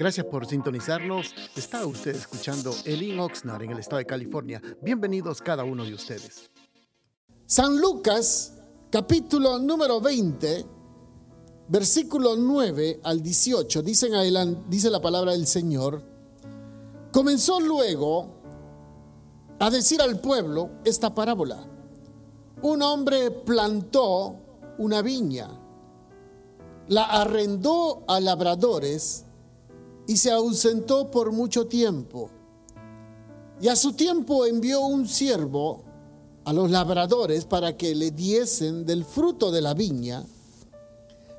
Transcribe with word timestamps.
Gracias 0.00 0.24
por 0.24 0.46
sintonizarnos. 0.46 1.34
Está 1.54 1.84
usted 1.84 2.16
escuchando 2.16 2.74
Elin 2.86 3.20
Oxnard 3.20 3.64
en 3.64 3.72
el 3.72 3.80
estado 3.80 3.98
de 3.98 4.06
California. 4.06 4.62
Bienvenidos 4.80 5.42
cada 5.42 5.62
uno 5.62 5.84
de 5.84 5.92
ustedes. 5.92 6.48
San 7.44 7.78
Lucas, 7.78 8.54
capítulo 8.88 9.58
número 9.58 10.00
20, 10.00 10.64
versículo 11.68 12.34
9 12.34 13.00
al 13.04 13.22
18, 13.22 13.82
dicen 13.82 14.14
adelante, 14.14 14.62
dice 14.70 14.88
la 14.88 15.02
palabra 15.02 15.32
del 15.32 15.46
Señor. 15.46 16.02
Comenzó 17.12 17.60
luego 17.60 18.40
a 19.58 19.68
decir 19.68 20.00
al 20.00 20.18
pueblo 20.18 20.70
esta 20.82 21.14
parábola. 21.14 21.62
Un 22.62 22.80
hombre 22.80 23.30
plantó 23.30 24.34
una 24.78 25.02
viña, 25.02 25.50
la 26.88 27.04
arrendó 27.04 28.02
a 28.08 28.18
labradores 28.18 29.26
y 30.06 30.16
se 30.16 30.30
ausentó 30.30 31.10
por 31.10 31.32
mucho 31.32 31.66
tiempo. 31.66 32.30
Y 33.60 33.68
a 33.68 33.76
su 33.76 33.92
tiempo 33.92 34.46
envió 34.46 34.80
un 34.80 35.06
siervo 35.06 35.82
a 36.44 36.52
los 36.52 36.70
labradores 36.70 37.44
para 37.44 37.76
que 37.76 37.94
le 37.94 38.10
diesen 38.10 38.86
del 38.86 39.04
fruto 39.04 39.50
de 39.50 39.60
la 39.60 39.74
viña. 39.74 40.24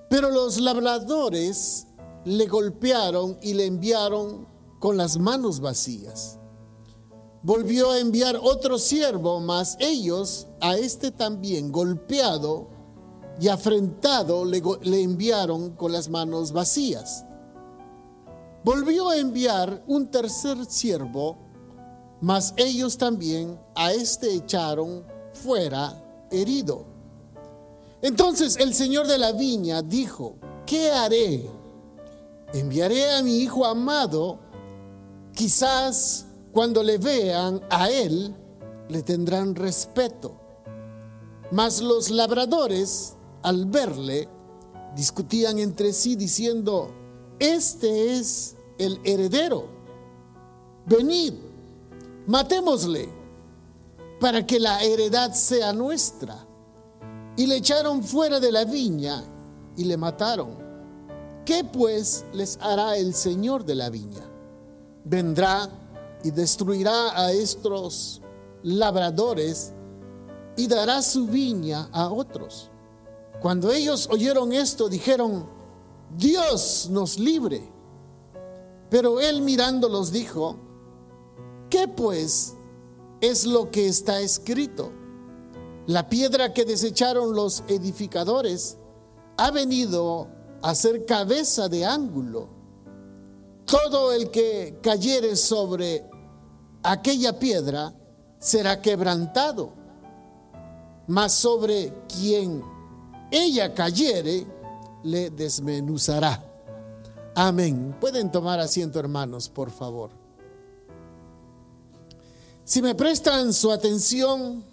Pero 0.10 0.30
los 0.30 0.60
labradores 0.60 1.88
le 2.26 2.46
golpearon 2.46 3.38
y 3.42 3.54
le 3.54 3.66
enviaron 3.66 4.48
con 4.80 4.98
las 4.98 5.18
manos 5.18 5.60
vacías. 5.60 6.38
Volvió 7.44 7.92
a 7.92 8.00
enviar 8.00 8.38
otro 8.42 8.78
siervo, 8.78 9.40
mas 9.40 9.76
ellos 9.80 10.48
a 10.60 10.78
este 10.78 11.12
también 11.12 11.72
golpeado 11.72 12.70
y 13.40 13.48
afrentado 13.48 14.46
le, 14.46 14.62
le 14.84 15.02
enviaron 15.02 15.72
con 15.72 15.92
las 15.92 16.10
manos 16.10 16.52
vacías. 16.52 17.26
Volvió 18.64 19.10
a 19.10 19.18
enviar 19.18 19.84
un 19.88 20.12
tercer 20.12 20.66
siervo, 20.66 21.38
mas 22.22 22.54
ellos 22.58 22.98
también 22.98 23.60
a 23.76 23.92
este 23.92 24.36
echaron 24.36 25.04
fuera 25.34 26.28
herido. 26.30 26.86
Entonces 28.04 28.58
el 28.58 28.76
señor 28.76 29.08
de 29.08 29.18
la 29.18 29.32
viña 29.32 29.82
dijo, 29.82 30.36
¿qué 30.68 30.92
haré? 30.92 31.50
Enviaré 32.54 33.16
a 33.16 33.24
mi 33.24 33.38
hijo 33.38 33.66
amado, 33.66 34.40
quizás 35.34 36.26
cuando 36.52 36.84
le 36.84 37.00
vean 37.00 37.62
a 37.72 37.90
él, 37.90 38.36
le 38.90 39.02
tendrán 39.02 39.56
respeto. 39.56 40.36
Mas 41.52 41.82
los 41.82 42.12
labradores, 42.12 43.16
al 43.42 43.66
verle, 43.66 44.30
discutían 44.96 45.58
entre 45.58 45.94
sí 45.94 46.16
diciendo, 46.16 46.92
este 47.42 48.14
es 48.20 48.56
el 48.78 49.00
heredero. 49.04 49.66
Venid, 50.86 51.34
matémosle 52.28 53.10
para 54.20 54.46
que 54.46 54.60
la 54.60 54.84
heredad 54.84 55.34
sea 55.34 55.74
nuestra. 55.74 56.46
Y 57.36 57.48
le 57.48 57.56
echaron 57.56 58.04
fuera 58.04 58.40
de 58.40 58.52
la 58.52 58.64
viña 58.64 59.24
y 59.76 59.86
le 59.86 59.98
mataron. 59.98 60.56
¿Qué 61.44 61.64
pues 61.64 62.26
les 62.32 62.60
hará 62.62 62.96
el 62.98 63.16
Señor 63.16 63.66
de 63.66 63.74
la 63.74 63.90
viña? 63.90 64.30
Vendrá 65.04 65.68
y 66.24 66.30
destruirá 66.30 67.20
a 67.20 67.32
estos 67.32 68.22
labradores 68.62 69.74
y 70.56 70.68
dará 70.68 71.02
su 71.02 71.26
viña 71.26 71.90
a 71.92 72.08
otros. 72.10 72.70
Cuando 73.42 73.72
ellos 73.72 74.08
oyeron 74.12 74.54
esto, 74.54 74.88
dijeron, 74.88 75.61
Dios 76.18 76.88
nos 76.92 77.18
libre. 77.20 77.62
Pero 78.90 79.20
él 79.20 79.42
mirándolos 79.42 80.12
dijo, 80.12 80.58
¿qué 81.70 81.88
pues 81.88 82.56
es 83.22 83.46
lo 83.46 83.72
que 83.72 83.88
está 83.88 84.20
escrito? 84.20 84.92
La 85.88 86.10
piedra 86.10 86.54
que 86.54 86.66
desecharon 86.66 87.34
los 87.34 87.64
edificadores 87.68 88.78
ha 89.38 89.50
venido 89.52 90.28
a 90.62 90.76
ser 90.76 91.06
cabeza 91.06 91.70
de 91.70 91.86
ángulo. 91.86 92.50
Todo 93.66 94.12
el 94.12 94.30
que 94.30 94.80
cayere 94.82 95.36
sobre 95.36 96.06
aquella 96.84 97.40
piedra 97.40 97.94
será 98.40 98.82
quebrantado, 98.82 99.72
mas 101.08 101.32
sobre 101.34 101.94
quien 102.08 102.62
ella 103.32 103.74
cayere, 103.74 104.46
le 105.04 105.30
desmenuzará. 105.30 106.44
Amén. 107.36 107.96
Pueden 108.00 108.32
tomar 108.32 108.60
asiento, 108.60 109.00
hermanos, 109.00 109.50
por 109.50 109.72
favor. 109.72 110.12
Si 112.64 112.82
me 112.82 112.96
prestan 112.96 113.54
su 113.54 113.72
atención, 113.72 114.64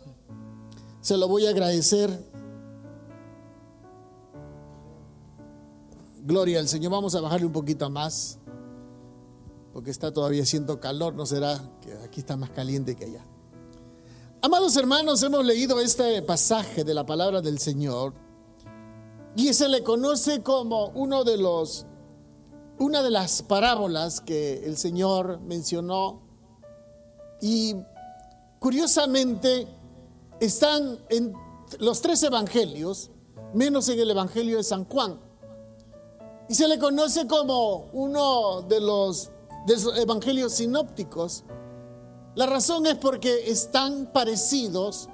se 1.00 1.16
lo 1.16 1.28
voy 1.28 1.46
a 1.46 1.50
agradecer. 1.50 2.10
Gloria 6.22 6.58
al 6.58 6.68
Señor. 6.68 6.92
Vamos 6.92 7.14
a 7.14 7.20
bajarle 7.20 7.46
un 7.46 7.52
poquito 7.52 7.88
más, 7.88 8.38
porque 9.72 9.90
está 9.90 10.12
todavía 10.12 10.42
haciendo 10.42 10.78
calor. 10.78 11.14
No 11.14 11.26
será 11.26 11.60
que 11.80 11.92
aquí 12.04 12.20
está 12.20 12.36
más 12.36 12.50
caliente 12.50 12.94
que 12.94 13.06
allá. 13.06 13.24
Amados 14.42 14.76
hermanos, 14.76 15.22
hemos 15.22 15.44
leído 15.44 15.80
este 15.80 16.22
pasaje 16.22 16.84
de 16.84 16.94
la 16.94 17.04
palabra 17.04 17.40
del 17.40 17.58
Señor 17.58 18.12
y 19.38 19.54
se 19.54 19.68
le 19.68 19.84
conoce 19.84 20.42
como 20.42 20.88
uno 20.96 21.22
de 21.22 21.36
los, 21.36 21.86
una 22.80 23.04
de 23.04 23.10
las 23.10 23.40
parábolas 23.42 24.20
que 24.20 24.66
el 24.66 24.76
Señor 24.76 25.38
mencionó. 25.38 26.22
Y 27.40 27.76
curiosamente 28.58 29.68
están 30.40 30.98
en 31.08 31.32
los 31.78 32.02
tres 32.02 32.20
evangelios, 32.24 33.12
menos 33.54 33.88
en 33.88 34.00
el 34.00 34.10
evangelio 34.10 34.56
de 34.56 34.64
San 34.64 34.84
Juan. 34.86 35.20
Y 36.48 36.54
se 36.56 36.66
le 36.66 36.80
conoce 36.80 37.28
como 37.28 37.90
uno 37.92 38.62
de 38.62 38.80
los, 38.80 39.30
de 39.68 39.74
los 39.74 39.98
evangelios 39.98 40.54
sinópticos. 40.54 41.44
La 42.34 42.46
razón 42.46 42.86
es 42.86 42.96
porque 42.96 43.48
están 43.48 44.10
parecidos 44.12 45.08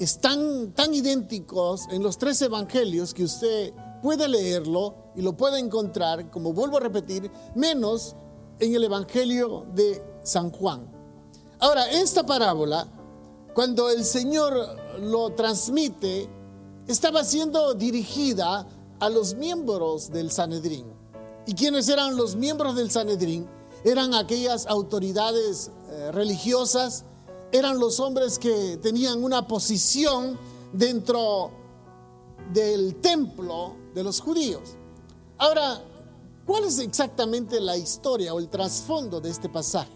están 0.00 0.72
tan 0.72 0.94
idénticos 0.94 1.86
en 1.90 2.02
los 2.02 2.16
tres 2.16 2.40
evangelios 2.40 3.12
que 3.12 3.22
usted 3.22 3.74
puede 4.02 4.26
leerlo 4.28 4.94
y 5.14 5.20
lo 5.20 5.36
puede 5.36 5.58
encontrar, 5.58 6.30
como 6.30 6.54
vuelvo 6.54 6.78
a 6.78 6.80
repetir, 6.80 7.30
menos 7.54 8.16
en 8.58 8.74
el 8.74 8.84
evangelio 8.84 9.66
de 9.74 10.02
San 10.22 10.50
Juan. 10.52 10.90
Ahora, 11.58 11.90
esta 11.90 12.24
parábola, 12.24 12.88
cuando 13.54 13.90
el 13.90 14.02
Señor 14.06 14.54
lo 15.00 15.34
transmite, 15.34 16.30
estaba 16.88 17.22
siendo 17.22 17.74
dirigida 17.74 18.66
a 19.00 19.10
los 19.10 19.34
miembros 19.34 20.10
del 20.10 20.30
Sanedrín. 20.30 20.86
¿Y 21.46 21.52
quiénes 21.52 21.90
eran 21.90 22.16
los 22.16 22.36
miembros 22.36 22.74
del 22.74 22.90
Sanedrín? 22.90 23.46
Eran 23.84 24.14
aquellas 24.14 24.66
autoridades 24.66 25.70
eh, 25.90 26.10
religiosas 26.12 27.04
eran 27.52 27.78
los 27.78 28.00
hombres 28.00 28.38
que 28.38 28.78
tenían 28.82 29.22
una 29.22 29.46
posición 29.46 30.38
dentro 30.72 31.50
del 32.52 32.96
templo 32.96 33.76
de 33.94 34.04
los 34.04 34.20
judíos. 34.20 34.76
Ahora, 35.38 35.82
¿cuál 36.46 36.64
es 36.64 36.78
exactamente 36.78 37.60
la 37.60 37.76
historia 37.76 38.34
o 38.34 38.38
el 38.38 38.48
trasfondo 38.48 39.20
de 39.20 39.30
este 39.30 39.48
pasaje? 39.48 39.90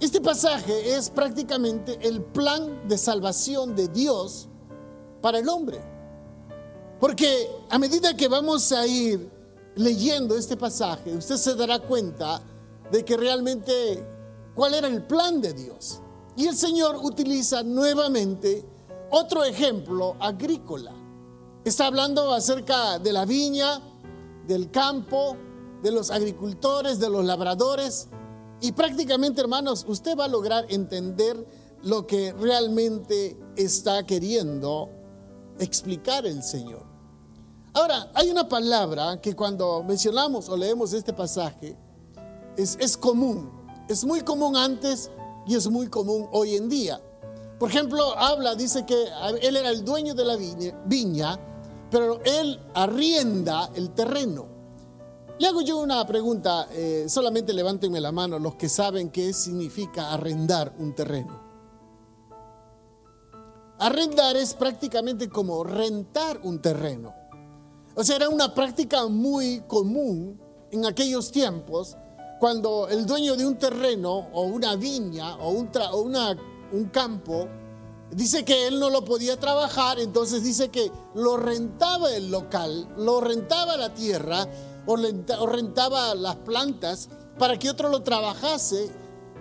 Este 0.00 0.20
pasaje 0.20 0.94
es 0.94 1.08
prácticamente 1.08 1.98
el 2.02 2.22
plan 2.22 2.86
de 2.88 2.98
salvación 2.98 3.74
de 3.74 3.88
Dios 3.88 4.48
para 5.22 5.38
el 5.38 5.48
hombre. 5.48 5.80
Porque 7.00 7.50
a 7.70 7.78
medida 7.78 8.16
que 8.16 8.28
vamos 8.28 8.70
a 8.72 8.86
ir 8.86 9.30
leyendo 9.76 10.36
este 10.36 10.56
pasaje, 10.56 11.14
usted 11.14 11.36
se 11.36 11.54
dará 11.54 11.78
cuenta 11.78 12.40
de 12.90 13.04
que 13.04 13.16
realmente 13.16 14.06
cuál 14.54 14.74
era 14.74 14.88
el 14.88 15.02
plan 15.02 15.40
de 15.40 15.52
Dios. 15.52 16.00
Y 16.36 16.46
el 16.46 16.56
Señor 16.56 16.98
utiliza 17.02 17.62
nuevamente 17.62 18.64
otro 19.10 19.44
ejemplo 19.44 20.16
agrícola. 20.18 20.92
Está 21.64 21.86
hablando 21.86 22.32
acerca 22.32 22.98
de 22.98 23.12
la 23.12 23.24
viña, 23.24 23.80
del 24.46 24.70
campo, 24.70 25.36
de 25.82 25.92
los 25.92 26.10
agricultores, 26.10 26.98
de 26.98 27.08
los 27.08 27.24
labradores. 27.24 28.08
Y 28.60 28.72
prácticamente, 28.72 29.40
hermanos, 29.40 29.84
usted 29.88 30.16
va 30.18 30.24
a 30.24 30.28
lograr 30.28 30.66
entender 30.68 31.46
lo 31.82 32.06
que 32.06 32.32
realmente 32.32 33.38
está 33.56 34.04
queriendo 34.04 34.90
explicar 35.58 36.26
el 36.26 36.42
Señor. 36.42 36.84
Ahora, 37.74 38.10
hay 38.14 38.30
una 38.30 38.48
palabra 38.48 39.20
que 39.20 39.34
cuando 39.34 39.82
mencionamos 39.82 40.48
o 40.48 40.56
leemos 40.56 40.92
este 40.92 41.12
pasaje 41.12 41.76
es, 42.56 42.76
es 42.80 42.96
común. 42.96 43.50
Es 43.88 44.04
muy 44.04 44.22
común 44.22 44.56
antes 44.56 45.10
y 45.46 45.54
es 45.54 45.68
muy 45.68 45.88
común 45.88 46.28
hoy 46.32 46.56
en 46.56 46.68
día. 46.68 47.00
Por 47.58 47.70
ejemplo, 47.70 48.16
habla, 48.18 48.54
dice 48.54 48.84
que 48.84 49.06
él 49.40 49.56
era 49.56 49.70
el 49.70 49.84
dueño 49.84 50.14
de 50.14 50.24
la 50.24 50.36
viña, 50.86 51.38
pero 51.90 52.20
él 52.24 52.60
arrienda 52.74 53.70
el 53.74 53.90
terreno. 53.90 54.46
Le 55.38 55.48
hago 55.48 55.62
yo 55.62 55.78
una 55.78 56.06
pregunta, 56.06 56.68
eh, 56.70 57.06
solamente 57.08 57.52
levántenme 57.52 58.00
la 58.00 58.12
mano 58.12 58.38
los 58.38 58.54
que 58.54 58.68
saben 58.68 59.10
qué 59.10 59.32
significa 59.32 60.12
arrendar 60.12 60.74
un 60.78 60.94
terreno. 60.94 61.42
Arrendar 63.78 64.36
es 64.36 64.54
prácticamente 64.54 65.28
como 65.28 65.64
rentar 65.64 66.40
un 66.44 66.60
terreno. 66.60 67.12
O 67.96 68.04
sea, 68.04 68.16
era 68.16 68.28
una 68.28 68.54
práctica 68.54 69.06
muy 69.06 69.62
común 69.66 70.40
en 70.70 70.86
aquellos 70.86 71.30
tiempos 71.30 71.96
cuando 72.44 72.88
el 72.88 73.06
dueño 73.06 73.36
de 73.36 73.46
un 73.46 73.56
terreno 73.56 74.28
o 74.34 74.42
una 74.42 74.76
viña 74.76 75.36
o 75.36 75.48
un, 75.48 76.88
campo 76.92 77.48
dice 78.10 78.44
que 78.44 78.66
él 78.66 78.78
no 78.78 78.90
lo 78.90 79.02
podía 79.02 79.40
trabajar, 79.40 79.98
entonces 79.98 80.42
dice 80.42 80.68
que 80.68 80.92
lo 81.14 81.38
rentaba 81.38 82.14
el 82.14 82.30
local, 82.30 82.86
lo 82.98 83.22
rentaba 83.22 83.78
la 83.78 83.94
tierra 83.94 84.46
o 84.84 85.46
rentaba 85.46 86.14
las 86.14 86.36
plantas 86.36 87.08
para 87.38 87.58
que 87.58 87.70
otro 87.70 87.88
lo 87.88 88.02
trabajase 88.02 88.90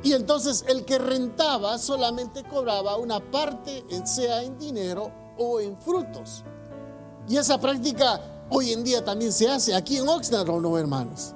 y 0.01 0.13
entonces 0.13 0.63
el 0.69 0.85
que 0.85 0.97
rentaba 0.97 1.79
solamente 1.79 2.45
cobraba 2.45 2.95
una 2.95 3.19
parte, 3.19 3.83
sea 4.05 4.44
en 4.44 4.57
dinero 4.57 5.11
o 5.38 5.59
en 5.59 5.77
frutos. 5.77 6.45
Y 7.27 7.35
esa 7.35 7.59
práctica 7.59 8.45
hoy 8.50 8.71
en 8.71 8.81
día 8.85 9.03
también 9.03 9.33
se 9.33 9.50
hace 9.50 9.75
aquí 9.75 9.97
en 9.97 10.07
Oxnard, 10.07 10.50
¿o 10.50 10.61
no, 10.61 10.77
hermanos? 10.77 11.35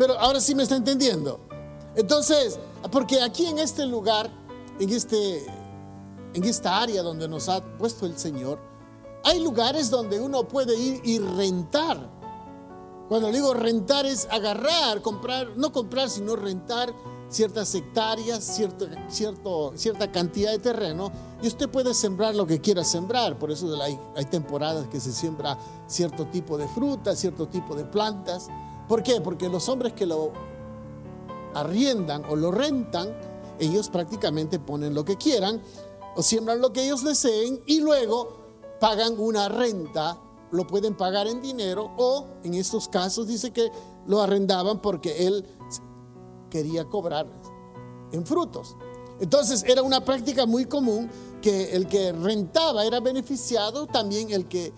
Pero 0.00 0.18
ahora 0.18 0.40
sí 0.40 0.54
me 0.54 0.62
está 0.62 0.76
entendiendo. 0.76 1.40
Entonces, 1.94 2.58
porque 2.90 3.20
aquí 3.20 3.44
en 3.44 3.58
este 3.58 3.84
lugar, 3.84 4.30
en, 4.78 4.88
este, 4.88 5.44
en 6.32 6.42
esta 6.42 6.80
área 6.80 7.02
donde 7.02 7.28
nos 7.28 7.50
ha 7.50 7.62
puesto 7.76 8.06
el 8.06 8.16
Señor, 8.16 8.58
hay 9.24 9.40
lugares 9.40 9.90
donde 9.90 10.18
uno 10.18 10.48
puede 10.48 10.74
ir 10.74 11.02
y 11.04 11.18
rentar. 11.18 11.98
Cuando 13.10 13.30
digo 13.30 13.52
rentar 13.52 14.06
es 14.06 14.26
agarrar, 14.30 15.02
comprar, 15.02 15.48
no 15.56 15.70
comprar, 15.70 16.08
sino 16.08 16.34
rentar 16.34 16.94
ciertas 17.28 17.74
hectáreas, 17.74 18.42
cierto, 18.42 18.86
cierto, 19.10 19.74
cierta 19.76 20.10
cantidad 20.10 20.50
de 20.50 20.60
terreno, 20.60 21.12
y 21.42 21.46
usted 21.46 21.68
puede 21.68 21.92
sembrar 21.92 22.34
lo 22.34 22.46
que 22.46 22.58
quiera 22.62 22.84
sembrar. 22.84 23.38
Por 23.38 23.50
eso 23.50 23.78
hay, 23.82 23.98
hay 24.16 24.24
temporadas 24.24 24.88
que 24.88 24.98
se 24.98 25.12
siembra 25.12 25.58
cierto 25.86 26.26
tipo 26.28 26.56
de 26.56 26.66
frutas, 26.68 27.18
cierto 27.18 27.48
tipo 27.48 27.74
de 27.74 27.84
plantas. 27.84 28.48
¿Por 28.90 29.04
qué? 29.04 29.20
Porque 29.20 29.48
los 29.48 29.68
hombres 29.68 29.92
que 29.92 30.04
lo 30.04 30.32
arriendan 31.54 32.24
o 32.28 32.34
lo 32.34 32.50
rentan, 32.50 33.16
ellos 33.60 33.88
prácticamente 33.88 34.58
ponen 34.58 34.94
lo 34.94 35.04
que 35.04 35.16
quieran 35.16 35.62
o 36.16 36.22
siembran 36.22 36.60
lo 36.60 36.72
que 36.72 36.86
ellos 36.86 37.04
deseen 37.04 37.62
y 37.66 37.82
luego 37.82 38.40
pagan 38.80 39.14
una 39.16 39.48
renta, 39.48 40.18
lo 40.50 40.66
pueden 40.66 40.96
pagar 40.96 41.28
en 41.28 41.40
dinero 41.40 41.92
o 41.98 42.26
en 42.42 42.54
estos 42.54 42.88
casos 42.88 43.28
dice 43.28 43.52
que 43.52 43.70
lo 44.06 44.20
arrendaban 44.22 44.82
porque 44.82 45.24
él 45.24 45.46
quería 46.50 46.84
cobrar 46.86 47.28
en 48.10 48.26
frutos. 48.26 48.74
Entonces 49.20 49.62
era 49.68 49.82
una 49.82 50.04
práctica 50.04 50.46
muy 50.46 50.64
común 50.64 51.08
que 51.40 51.76
el 51.76 51.86
que 51.86 52.10
rentaba 52.10 52.84
era 52.84 52.98
beneficiado, 52.98 53.86
también 53.86 54.32
el 54.32 54.48
que 54.48 54.72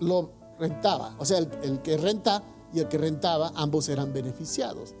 lo 0.00 0.32
rentaba. 0.58 1.14
O 1.20 1.24
sea, 1.24 1.38
el, 1.38 1.48
el 1.62 1.82
que 1.82 1.96
renta 1.96 2.42
y 2.74 2.80
el 2.80 2.88
que 2.88 2.98
rentaba, 2.98 3.52
ambos 3.54 3.88
eran 3.88 4.12
beneficiados. 4.12 4.94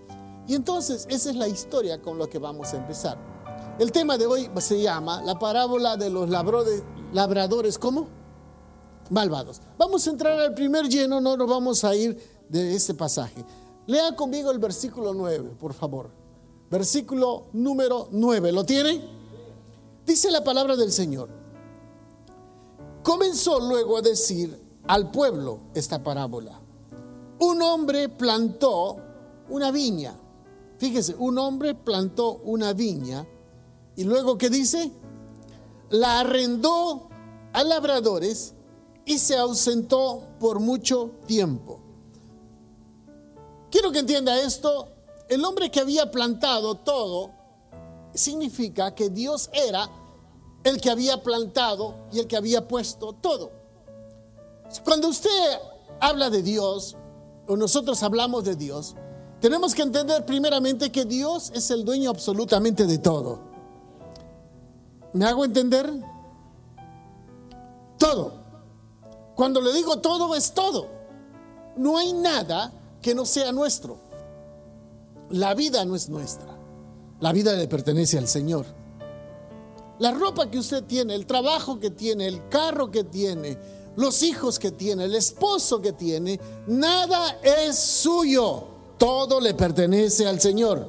Y 0.46 0.54
entonces 0.54 1.06
esa 1.10 1.30
es 1.30 1.36
la 1.36 1.48
historia 1.48 2.00
con 2.00 2.18
la 2.18 2.26
que 2.28 2.38
vamos 2.38 2.72
a 2.72 2.76
empezar. 2.76 3.18
El 3.78 3.90
tema 3.90 4.16
de 4.16 4.26
hoy 4.26 4.48
se 4.58 4.80
llama 4.80 5.22
la 5.22 5.38
parábola 5.38 5.96
de 5.96 6.08
los 6.08 6.28
labradores, 6.30 7.78
¿cómo? 7.78 8.06
Malvados. 9.10 9.60
Vamos 9.76 10.06
a 10.06 10.10
entrar 10.10 10.38
al 10.38 10.54
primer 10.54 10.88
lleno, 10.88 11.20
no 11.20 11.36
nos 11.36 11.48
vamos 11.48 11.82
a 11.84 11.94
ir 11.96 12.16
de 12.48 12.74
este 12.74 12.94
pasaje. 12.94 13.44
Lea 13.86 14.14
conmigo 14.14 14.50
el 14.50 14.58
versículo 14.58 15.12
9, 15.12 15.56
por 15.58 15.74
favor. 15.74 16.10
Versículo 16.70 17.46
número 17.52 18.08
9, 18.12 18.52
¿lo 18.52 18.64
tiene? 18.64 19.02
Dice 20.06 20.30
la 20.30 20.44
palabra 20.44 20.76
del 20.76 20.92
Señor. 20.92 21.28
Comenzó 23.02 23.58
luego 23.60 23.98
a 23.98 24.02
decir 24.02 24.62
al 24.86 25.10
pueblo 25.10 25.60
esta 25.74 26.02
parábola 26.02 26.63
un 27.44 27.62
hombre 27.62 28.08
plantó 28.08 28.96
una 29.48 29.70
viña. 29.70 30.14
Fíjese, 30.78 31.14
un 31.14 31.38
hombre 31.38 31.74
plantó 31.74 32.40
una 32.44 32.72
viña 32.72 33.26
y 33.96 34.04
luego 34.04 34.38
¿qué 34.38 34.50
dice? 34.50 34.90
La 35.90 36.20
arrendó 36.20 37.08
a 37.52 37.62
labradores 37.62 38.54
y 39.04 39.18
se 39.18 39.36
ausentó 39.36 40.26
por 40.40 40.58
mucho 40.58 41.10
tiempo. 41.26 41.80
Quiero 43.70 43.92
que 43.92 44.00
entienda 44.00 44.40
esto. 44.40 44.88
El 45.28 45.44
hombre 45.44 45.70
que 45.70 45.80
había 45.80 46.10
plantado 46.10 46.76
todo 46.76 47.30
significa 48.14 48.94
que 48.94 49.10
Dios 49.10 49.50
era 49.52 49.88
el 50.64 50.80
que 50.80 50.90
había 50.90 51.22
plantado 51.22 51.94
y 52.12 52.20
el 52.20 52.26
que 52.26 52.36
había 52.36 52.66
puesto 52.66 53.12
todo. 53.12 53.50
Cuando 54.82 55.08
usted 55.08 55.58
habla 56.00 56.30
de 56.30 56.42
Dios, 56.42 56.96
o 57.46 57.56
nosotros 57.56 58.02
hablamos 58.02 58.44
de 58.44 58.56
Dios, 58.56 58.94
tenemos 59.40 59.74
que 59.74 59.82
entender 59.82 60.24
primeramente 60.24 60.90
que 60.90 61.04
Dios 61.04 61.52
es 61.54 61.70
el 61.70 61.84
dueño 61.84 62.10
absolutamente 62.10 62.86
de 62.86 62.98
todo. 62.98 63.40
¿Me 65.12 65.26
hago 65.26 65.44
entender? 65.44 65.92
Todo. 67.98 68.32
Cuando 69.34 69.60
le 69.60 69.72
digo 69.72 69.98
todo 69.98 70.34
es 70.34 70.52
todo. 70.52 70.88
No 71.76 71.98
hay 71.98 72.12
nada 72.12 72.72
que 73.02 73.14
no 73.14 73.24
sea 73.24 73.52
nuestro. 73.52 73.98
La 75.30 75.54
vida 75.54 75.84
no 75.84 75.94
es 75.94 76.08
nuestra. 76.08 76.56
La 77.20 77.32
vida 77.32 77.52
le 77.54 77.68
pertenece 77.68 78.18
al 78.18 78.28
Señor. 78.28 78.66
La 79.98 80.10
ropa 80.10 80.50
que 80.50 80.58
usted 80.58 80.84
tiene, 80.84 81.14
el 81.14 81.26
trabajo 81.26 81.78
que 81.78 81.90
tiene, 81.90 82.26
el 82.26 82.48
carro 82.48 82.90
que 82.90 83.04
tiene, 83.04 83.56
los 83.96 84.22
hijos 84.22 84.58
que 84.58 84.70
tiene, 84.70 85.04
el 85.04 85.14
esposo 85.14 85.80
que 85.80 85.92
tiene, 85.92 86.40
nada 86.66 87.38
es 87.42 87.78
suyo, 87.78 88.64
todo 88.98 89.40
le 89.40 89.54
pertenece 89.54 90.26
al 90.26 90.40
Señor. 90.40 90.88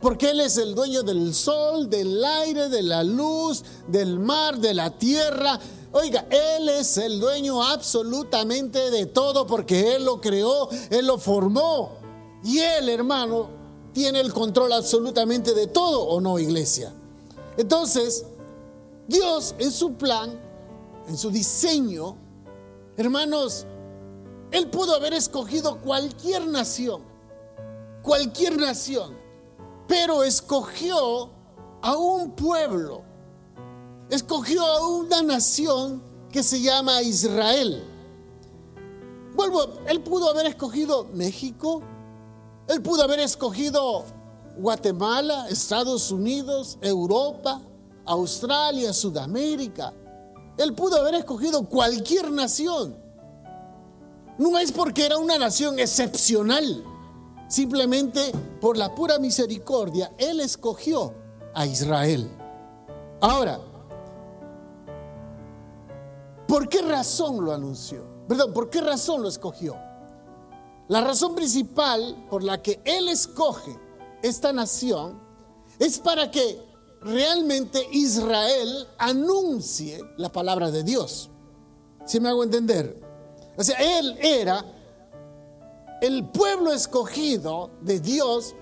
Porque 0.00 0.30
Él 0.30 0.40
es 0.40 0.58
el 0.58 0.74
dueño 0.74 1.02
del 1.02 1.32
sol, 1.34 1.88
del 1.88 2.22
aire, 2.22 2.68
de 2.68 2.82
la 2.82 3.02
luz, 3.02 3.64
del 3.88 4.18
mar, 4.18 4.58
de 4.58 4.74
la 4.74 4.90
tierra. 4.90 5.58
Oiga, 5.92 6.26
Él 6.30 6.68
es 6.68 6.98
el 6.98 7.18
dueño 7.18 7.62
absolutamente 7.62 8.90
de 8.90 9.06
todo 9.06 9.46
porque 9.46 9.94
Él 9.94 10.04
lo 10.04 10.20
creó, 10.20 10.68
Él 10.90 11.06
lo 11.06 11.16
formó. 11.16 11.92
Y 12.44 12.58
Él, 12.58 12.90
hermano, 12.90 13.48
tiene 13.94 14.20
el 14.20 14.32
control 14.34 14.74
absolutamente 14.74 15.54
de 15.54 15.68
todo, 15.68 16.02
¿o 16.02 16.20
no, 16.20 16.38
iglesia? 16.38 16.92
Entonces, 17.56 18.26
Dios 19.08 19.54
en 19.58 19.70
su 19.70 19.94
plan, 19.94 20.38
en 21.08 21.16
su 21.16 21.30
diseño, 21.30 22.16
Hermanos, 22.96 23.66
él 24.52 24.70
pudo 24.70 24.94
haber 24.94 25.14
escogido 25.14 25.80
cualquier 25.80 26.46
nación, 26.46 27.02
cualquier 28.02 28.56
nación, 28.56 29.16
pero 29.88 30.22
escogió 30.22 31.30
a 31.82 31.96
un 31.96 32.30
pueblo, 32.32 33.02
escogió 34.10 34.64
a 34.64 34.86
una 34.86 35.22
nación 35.22 36.02
que 36.30 36.42
se 36.42 36.60
llama 36.60 37.02
Israel. 37.02 37.82
Vuelvo, 39.34 39.80
él 39.88 40.00
pudo 40.00 40.30
haber 40.30 40.46
escogido 40.46 41.08
México, 41.12 41.82
él 42.68 42.80
pudo 42.80 43.02
haber 43.02 43.18
escogido 43.18 44.04
Guatemala, 44.56 45.48
Estados 45.48 46.12
Unidos, 46.12 46.78
Europa, 46.80 47.60
Australia, 48.06 48.92
Sudamérica. 48.92 49.92
Él 50.56 50.74
pudo 50.74 51.00
haber 51.00 51.14
escogido 51.14 51.68
cualquier 51.68 52.30
nación. 52.30 52.96
No 54.38 54.58
es 54.58 54.72
porque 54.72 55.06
era 55.06 55.18
una 55.18 55.38
nación 55.38 55.78
excepcional. 55.78 56.84
Simplemente 57.48 58.32
por 58.60 58.76
la 58.76 58.94
pura 58.94 59.18
misericordia, 59.18 60.12
Él 60.18 60.40
escogió 60.40 61.14
a 61.54 61.66
Israel. 61.66 62.30
Ahora, 63.20 63.60
¿por 66.48 66.68
qué 66.68 66.82
razón 66.82 67.44
lo 67.44 67.52
anunció? 67.52 68.04
Perdón, 68.28 68.52
¿por 68.52 68.70
qué 68.70 68.80
razón 68.80 69.22
lo 69.22 69.28
escogió? 69.28 69.76
La 70.88 71.00
razón 71.00 71.34
principal 71.34 72.26
por 72.28 72.42
la 72.42 72.60
que 72.62 72.80
Él 72.84 73.08
escoge 73.08 73.78
esta 74.22 74.52
nación 74.52 75.20
es 75.78 75.98
para 75.98 76.30
que 76.30 76.63
realmente 77.04 77.86
Israel 77.92 78.88
anuncie 78.98 80.00
la 80.16 80.32
palabra 80.32 80.70
de 80.70 80.82
Dios. 80.82 81.30
Si 82.06 82.18
me 82.18 82.30
hago 82.30 82.42
entender? 82.42 83.00
O 83.56 83.62
sea, 83.62 83.76
él 83.98 84.16
era 84.20 84.64
el 86.00 86.24
pueblo 86.28 86.72
escogido 86.72 87.70
de 87.82 88.00
Dios, 88.00 88.54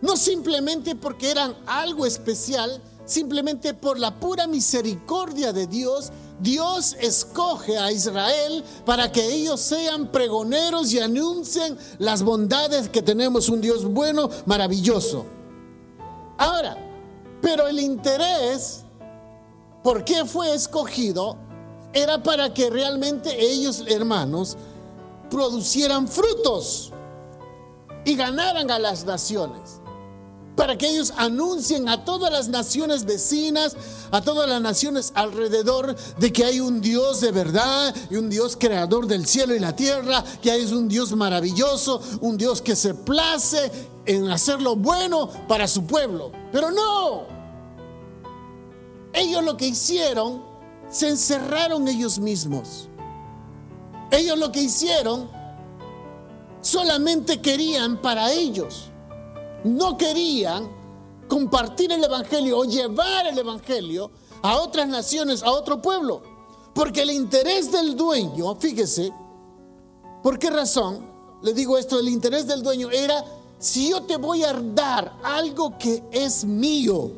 no 0.00 0.16
simplemente 0.16 0.96
porque 0.96 1.30
eran 1.30 1.54
algo 1.66 2.06
especial, 2.06 2.82
simplemente 3.04 3.74
por 3.74 3.98
la 3.98 4.18
pura 4.18 4.46
misericordia 4.46 5.52
de 5.52 5.66
Dios, 5.66 6.10
Dios 6.40 6.96
escoge 7.00 7.76
a 7.78 7.92
Israel 7.92 8.64
para 8.86 9.12
que 9.12 9.24
ellos 9.32 9.60
sean 9.60 10.10
pregoneros 10.10 10.92
y 10.92 11.00
anuncien 11.00 11.76
las 11.98 12.22
bondades 12.22 12.88
que 12.88 13.02
tenemos 13.02 13.50
un 13.50 13.60
Dios 13.60 13.84
bueno, 13.84 14.30
maravilloso. 14.46 15.26
Ahora, 16.38 16.89
pero 17.40 17.66
el 17.66 17.80
interés, 17.80 18.84
¿por 19.82 20.04
qué 20.04 20.24
fue 20.24 20.54
escogido? 20.54 21.36
Era 21.92 22.22
para 22.22 22.54
que 22.54 22.70
realmente 22.70 23.40
ellos, 23.40 23.84
hermanos, 23.88 24.56
producieran 25.30 26.06
frutos 26.06 26.92
y 28.04 28.14
ganaran 28.14 28.70
a 28.70 28.78
las 28.78 29.04
naciones 29.04 29.79
para 30.60 30.76
que 30.76 30.90
ellos 30.90 31.14
anuncien 31.16 31.88
a 31.88 32.04
todas 32.04 32.30
las 32.30 32.48
naciones 32.48 33.06
vecinas, 33.06 33.74
a 34.10 34.20
todas 34.20 34.46
las 34.46 34.60
naciones 34.60 35.10
alrededor, 35.14 35.96
de 36.18 36.30
que 36.34 36.44
hay 36.44 36.60
un 36.60 36.82
Dios 36.82 37.22
de 37.22 37.32
verdad 37.32 37.94
y 38.10 38.16
un 38.16 38.28
Dios 38.28 38.58
creador 38.60 39.06
del 39.06 39.26
cielo 39.26 39.54
y 39.54 39.58
la 39.58 39.74
tierra, 39.74 40.22
que 40.42 40.50
hay 40.50 40.70
un 40.70 40.86
Dios 40.86 41.12
maravilloso, 41.16 42.02
un 42.20 42.36
Dios 42.36 42.60
que 42.60 42.76
se 42.76 42.92
place 42.92 43.72
en 44.04 44.28
hacer 44.28 44.60
lo 44.60 44.76
bueno 44.76 45.30
para 45.48 45.66
su 45.66 45.86
pueblo. 45.86 46.30
Pero 46.52 46.70
no, 46.70 47.22
ellos 49.14 49.42
lo 49.42 49.56
que 49.56 49.66
hicieron, 49.66 50.42
se 50.90 51.08
encerraron 51.08 51.88
ellos 51.88 52.18
mismos. 52.18 52.86
Ellos 54.10 54.38
lo 54.38 54.52
que 54.52 54.60
hicieron, 54.60 55.26
solamente 56.60 57.40
querían 57.40 58.02
para 58.02 58.30
ellos 58.30 58.89
no 59.64 59.96
querían 59.96 60.68
compartir 61.28 61.92
el 61.92 62.02
Evangelio 62.02 62.58
o 62.58 62.64
llevar 62.64 63.26
el 63.26 63.38
Evangelio 63.38 64.10
a 64.42 64.58
otras 64.58 64.88
naciones, 64.88 65.42
a 65.42 65.50
otro 65.50 65.80
pueblo. 65.80 66.22
Porque 66.74 67.02
el 67.02 67.10
interés 67.10 67.70
del 67.70 67.96
dueño, 67.96 68.54
fíjese, 68.56 69.12
¿por 70.22 70.38
qué 70.38 70.50
razón? 70.50 71.08
Le 71.42 71.54
digo 71.54 71.78
esto, 71.78 71.98
el 71.98 72.08
interés 72.08 72.46
del 72.46 72.62
dueño 72.62 72.90
era, 72.90 73.24
si 73.58 73.90
yo 73.90 74.02
te 74.02 74.16
voy 74.16 74.44
a 74.44 74.52
dar 74.52 75.16
algo 75.22 75.76
que 75.78 76.02
es 76.10 76.44
mío, 76.44 77.12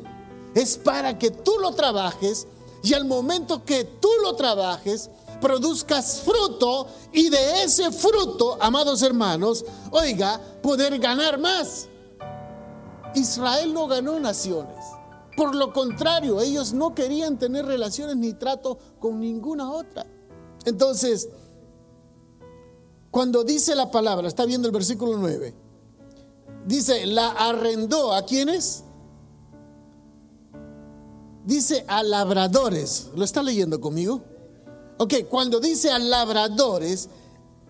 es 0.55 0.77
para 0.77 1.17
que 1.17 1.31
tú 1.31 1.53
lo 1.59 1.71
trabajes 1.71 2.47
y 2.83 2.93
al 2.93 3.05
momento 3.05 3.63
que 3.63 3.83
tú 3.83 4.09
lo 4.21 4.35
trabajes, 4.35 5.09
produzcas 5.41 6.21
fruto 6.21 6.87
y 7.11 7.29
de 7.29 7.63
ese 7.63 7.91
fruto, 7.91 8.57
amados 8.61 9.01
hermanos, 9.01 9.65
oiga, 9.91 10.39
poder 10.61 10.99
ganar 10.99 11.37
más. 11.37 11.87
Israel 13.15 13.73
no 13.73 13.87
ganó 13.87 14.19
naciones. 14.19 14.83
Por 15.35 15.55
lo 15.55 15.73
contrario, 15.73 16.39
ellos 16.41 16.73
no 16.73 16.93
querían 16.93 17.39
tener 17.39 17.65
relaciones 17.65 18.15
ni 18.17 18.33
trato 18.33 18.77
con 18.99 19.19
ninguna 19.19 19.71
otra. 19.71 20.05
Entonces, 20.65 21.29
cuando 23.09 23.43
dice 23.43 23.75
la 23.75 23.91
palabra, 23.91 24.27
está 24.27 24.45
viendo 24.45 24.67
el 24.67 24.73
versículo 24.73 25.17
9, 25.17 25.53
dice, 26.65 27.05
la 27.05 27.29
arrendó 27.29 28.13
a 28.13 28.25
quienes? 28.25 28.83
Dice 31.45 31.83
a 31.87 32.03
labradores. 32.03 33.09
¿Lo 33.15 33.25
está 33.25 33.43
leyendo 33.43 33.81
conmigo? 33.81 34.21
Ok, 34.97 35.15
cuando 35.29 35.59
dice 35.59 35.91
a 35.91 35.99
labradores, 35.99 37.09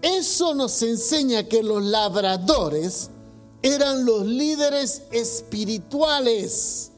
eso 0.01 0.53
nos 0.53 0.81
enseña 0.81 1.43
que 1.43 1.63
los 1.63 1.81
labradores 1.81 3.09
eran 3.63 4.05
los 4.05 4.25
líderes 4.25 5.03
espirituales, 5.11 6.91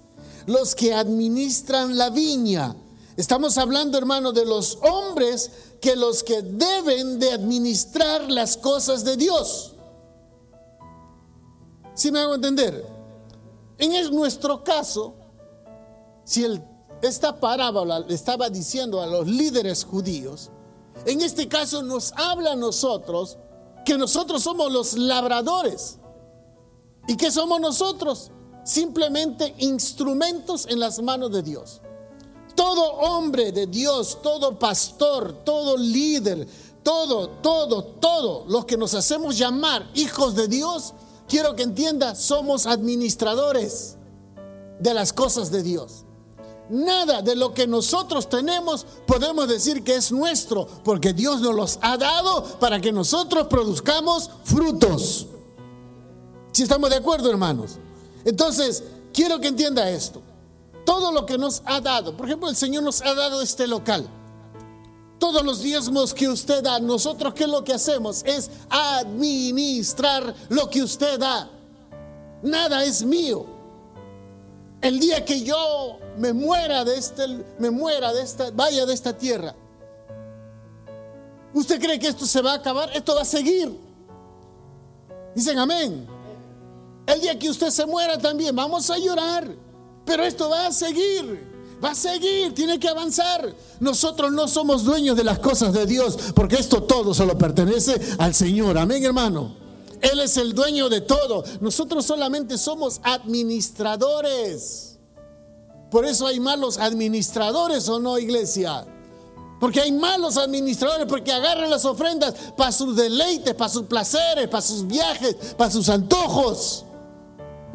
los 0.47 0.75
que 0.75 0.93
administran 0.93 1.95
la 1.97 2.09
viña. 2.09 2.75
Estamos 3.15 3.57
hablando, 3.57 3.97
hermano, 3.97 4.33
de 4.33 4.45
los 4.45 4.79
hombres 4.81 5.51
que 5.79 5.95
los 5.95 6.23
que 6.23 6.41
deben 6.41 7.19
de 7.19 7.31
administrar 7.31 8.29
las 8.29 8.57
cosas 8.57 9.05
de 9.05 9.15
Dios. 9.15 9.73
Si 11.93 12.11
me 12.11 12.19
hago 12.19 12.35
entender? 12.35 12.85
En 13.77 14.15
nuestro 14.15 14.63
caso, 14.63 15.13
si 16.23 16.45
esta 17.01 17.39
parábola 17.39 18.03
estaba 18.09 18.49
diciendo 18.49 19.01
a 19.01 19.05
los 19.05 19.27
líderes 19.27 19.85
judíos, 19.85 20.49
en 21.05 21.21
este 21.21 21.47
caso 21.47 21.83
nos 21.83 22.11
habla 22.13 22.53
a 22.53 22.55
nosotros 22.55 23.37
que 23.85 23.97
nosotros 23.97 24.41
somos 24.41 24.71
los 24.71 24.97
labradores. 24.97 25.99
¿Y 27.07 27.15
qué 27.17 27.31
somos 27.31 27.59
nosotros? 27.59 28.31
Simplemente 28.63 29.53
instrumentos 29.59 30.65
en 30.67 30.79
las 30.79 31.01
manos 31.01 31.31
de 31.31 31.43
Dios. 31.43 31.81
Todo 32.55 32.93
hombre 32.93 33.51
de 33.51 33.67
Dios, 33.67 34.19
todo 34.21 34.57
pastor, 34.57 35.43
todo 35.43 35.77
líder, 35.77 36.47
todo, 36.83 37.29
todo, 37.29 37.83
todo, 37.83 38.45
los 38.47 38.65
que 38.65 38.77
nos 38.77 38.93
hacemos 38.93 39.37
llamar 39.37 39.89
hijos 39.93 40.35
de 40.35 40.47
Dios, 40.47 40.93
quiero 41.27 41.55
que 41.55 41.63
entienda, 41.63 42.15
somos 42.15 42.65
administradores 42.65 43.97
de 44.79 44.93
las 44.93 45.11
cosas 45.11 45.51
de 45.51 45.63
Dios. 45.63 46.05
Nada 46.69 47.21
de 47.21 47.35
lo 47.35 47.53
que 47.53 47.67
nosotros 47.67 48.27
tenemos 48.27 48.85
podemos 49.05 49.47
decir 49.47 49.83
que 49.83 49.95
es 49.95 50.11
nuestro, 50.11 50.67
porque 50.83 51.13
Dios 51.13 51.41
nos 51.41 51.53
los 51.53 51.79
ha 51.81 51.97
dado 51.97 52.43
para 52.59 52.79
que 52.81 52.91
nosotros 52.91 53.47
produzcamos 53.47 54.31
frutos. 54.43 55.27
Si 56.55 56.63
estamos 56.63 56.89
de 56.89 56.95
acuerdo, 56.95 57.29
hermanos. 57.29 57.79
Entonces, 58.23 58.81
quiero 59.13 59.41
que 59.41 59.49
entienda 59.49 59.89
esto. 59.89 60.21
Todo 60.85 61.11
lo 61.11 61.25
que 61.25 61.37
nos 61.37 61.61
ha 61.65 61.81
dado, 61.81 62.15
por 62.15 62.27
ejemplo, 62.27 62.49
el 62.49 62.55
Señor 62.55 62.81
nos 62.81 63.01
ha 63.01 63.13
dado 63.13 63.41
este 63.41 63.67
local. 63.67 64.07
Todos 65.19 65.43
los 65.43 65.61
diezmos 65.61 66.13
que 66.13 66.29
usted 66.29 66.63
da, 66.63 66.79
nosotros 66.79 67.33
qué 67.33 67.43
es 67.43 67.49
lo 67.49 67.65
que 67.65 67.73
hacemos 67.73 68.23
es 68.23 68.49
administrar 68.69 70.33
lo 70.47 70.69
que 70.69 70.81
usted 70.81 71.19
da. 71.19 71.49
Nada 72.41 72.85
es 72.85 73.03
mío. 73.03 73.45
El 74.79 75.01
día 75.01 75.25
que 75.25 75.43
yo 75.43 75.99
me 76.17 76.31
muera 76.31 76.85
de 76.85 76.97
este, 76.97 77.27
me 77.59 77.69
muera 77.69 78.13
de 78.13 78.21
esta, 78.21 78.51
vaya 78.51 78.85
de 78.85 78.93
esta 78.93 79.11
tierra. 79.17 79.53
¿Usted 81.53 81.81
cree 81.81 81.99
que 81.99 82.07
esto 82.07 82.25
se 82.25 82.41
va 82.41 82.53
a 82.53 82.55
acabar? 82.55 82.91
Esto 82.95 83.13
va 83.13 83.23
a 83.23 83.25
seguir. 83.25 83.77
Dicen 85.35 85.59
amén. 85.59 86.14
El 87.07 87.21
día 87.21 87.37
que 87.37 87.49
usted 87.49 87.69
se 87.69 87.85
muera 87.85 88.17
también 88.17 88.55
vamos 88.55 88.89
a 88.89 88.97
llorar. 88.97 89.65
Pero 90.05 90.23
esto 90.23 90.49
va 90.49 90.67
a 90.67 90.71
seguir. 90.71 91.53
Va 91.83 91.91
a 91.91 91.95
seguir, 91.95 92.53
tiene 92.53 92.79
que 92.79 92.87
avanzar. 92.87 93.53
Nosotros 93.79 94.31
no 94.31 94.47
somos 94.47 94.83
dueños 94.83 95.17
de 95.17 95.23
las 95.23 95.39
cosas 95.39 95.73
de 95.73 95.85
Dios, 95.85 96.17
porque 96.33 96.55
esto 96.55 96.83
todo 96.83 97.13
solo 97.13 97.37
pertenece 97.37 97.99
al 98.17 98.33
Señor. 98.33 98.77
Amén, 98.77 99.03
hermano. 99.03 99.55
Él 100.01 100.19
es 100.19 100.37
el 100.37 100.53
dueño 100.53 100.87
de 100.89 101.01
todo. 101.01 101.43
Nosotros 101.61 102.05
solamente 102.05 102.57
somos 102.57 103.01
administradores. 103.03 104.97
Por 105.91 106.05
eso 106.05 106.27
hay 106.27 106.39
malos 106.39 106.77
administradores 106.77 107.89
o 107.89 107.99
no, 107.99 108.17
iglesia. 108.17 108.85
Porque 109.59 109.81
hay 109.81 109.91
malos 109.91 110.37
administradores 110.37 111.07
porque 111.07 111.31
agarran 111.31 111.69
las 111.69 111.85
ofrendas 111.85 112.33
para 112.57 112.71
sus 112.71 112.95
deleites, 112.95 113.53
para 113.53 113.69
sus 113.69 113.83
placeres, 113.83 114.47
para 114.47 114.61
sus 114.61 114.85
viajes, 114.87 115.35
para 115.57 115.71
sus 115.71 115.89
antojos 115.89 116.85